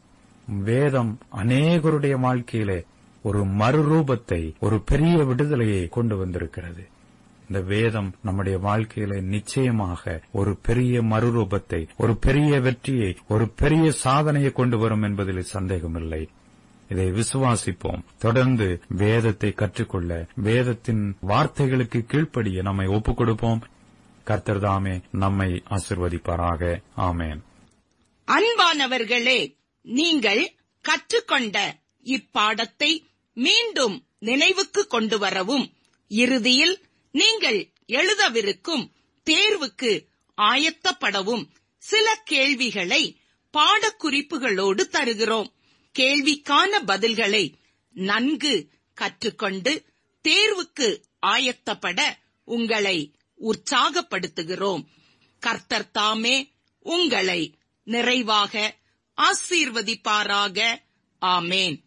[0.63, 2.85] வேதம் அநேகருடைய வாழ்க்கையில
[3.21, 6.87] ஒரு மறுரூபத்தை ஒரு பெரிய விடுதலையை கொண்டு வந்திருக்கிறது.
[7.49, 14.77] இந்த வேதம் நம்முடைய வாழ்க்கையில நிச்சயமாக ஒரு பெரிய மறுரூபத்தை ஒரு பெரிய வெற்றியை ஒரு பெரிய சாதனையை கொண்டு
[14.77, 16.29] வரும் என்பதில் சந்தேகமில்லை.
[16.89, 18.03] இதை விசுவாசிப்போம்.
[18.19, 23.67] தொடர்ந்து வேதத்தை கற்றுக்கொள்ள வேதத்தின் வார்த்தைகளுக்கு கீழ்ப்படிய நம்மை ஒப்புக் கொடுப்போம்
[24.25, 26.81] கர்த்தர்தாமே நம்மை ஆசிர்வதிப்பாராக.
[26.97, 27.39] ஆமேன்.
[28.27, 35.73] அன்பானவர்களே நீங்கள் கற்றுக்கொண்ட இப்பாடத்தை மீண்டும் நினைவுக்கு கொண்டு வரவும்
[36.07, 38.91] இறுதியில் நீங்கள் எழுதவிருக்கும்
[39.25, 40.05] தேர்வுக்கு
[40.41, 43.19] ஆயத்தப்படவும் சில கேள்விகளை
[43.53, 45.53] பாடக்குறிப்புகளோடு தருகிறோம்.
[45.99, 47.53] கேள்விக்கான பதில்களை
[47.93, 49.85] நன்கு கற்றுக்கொண்டு
[50.23, 52.01] தேர்வுக்கு ஆயத்தப்பட
[52.43, 54.83] உங்களை உற்சாகப்படுத்துகிறோம்.
[55.39, 58.77] கர்த்தர் தாமே உங்களை நிறைவாக
[59.17, 60.81] ஆசீர்வதிப்பாராக.
[61.21, 61.79] ஆமேன்.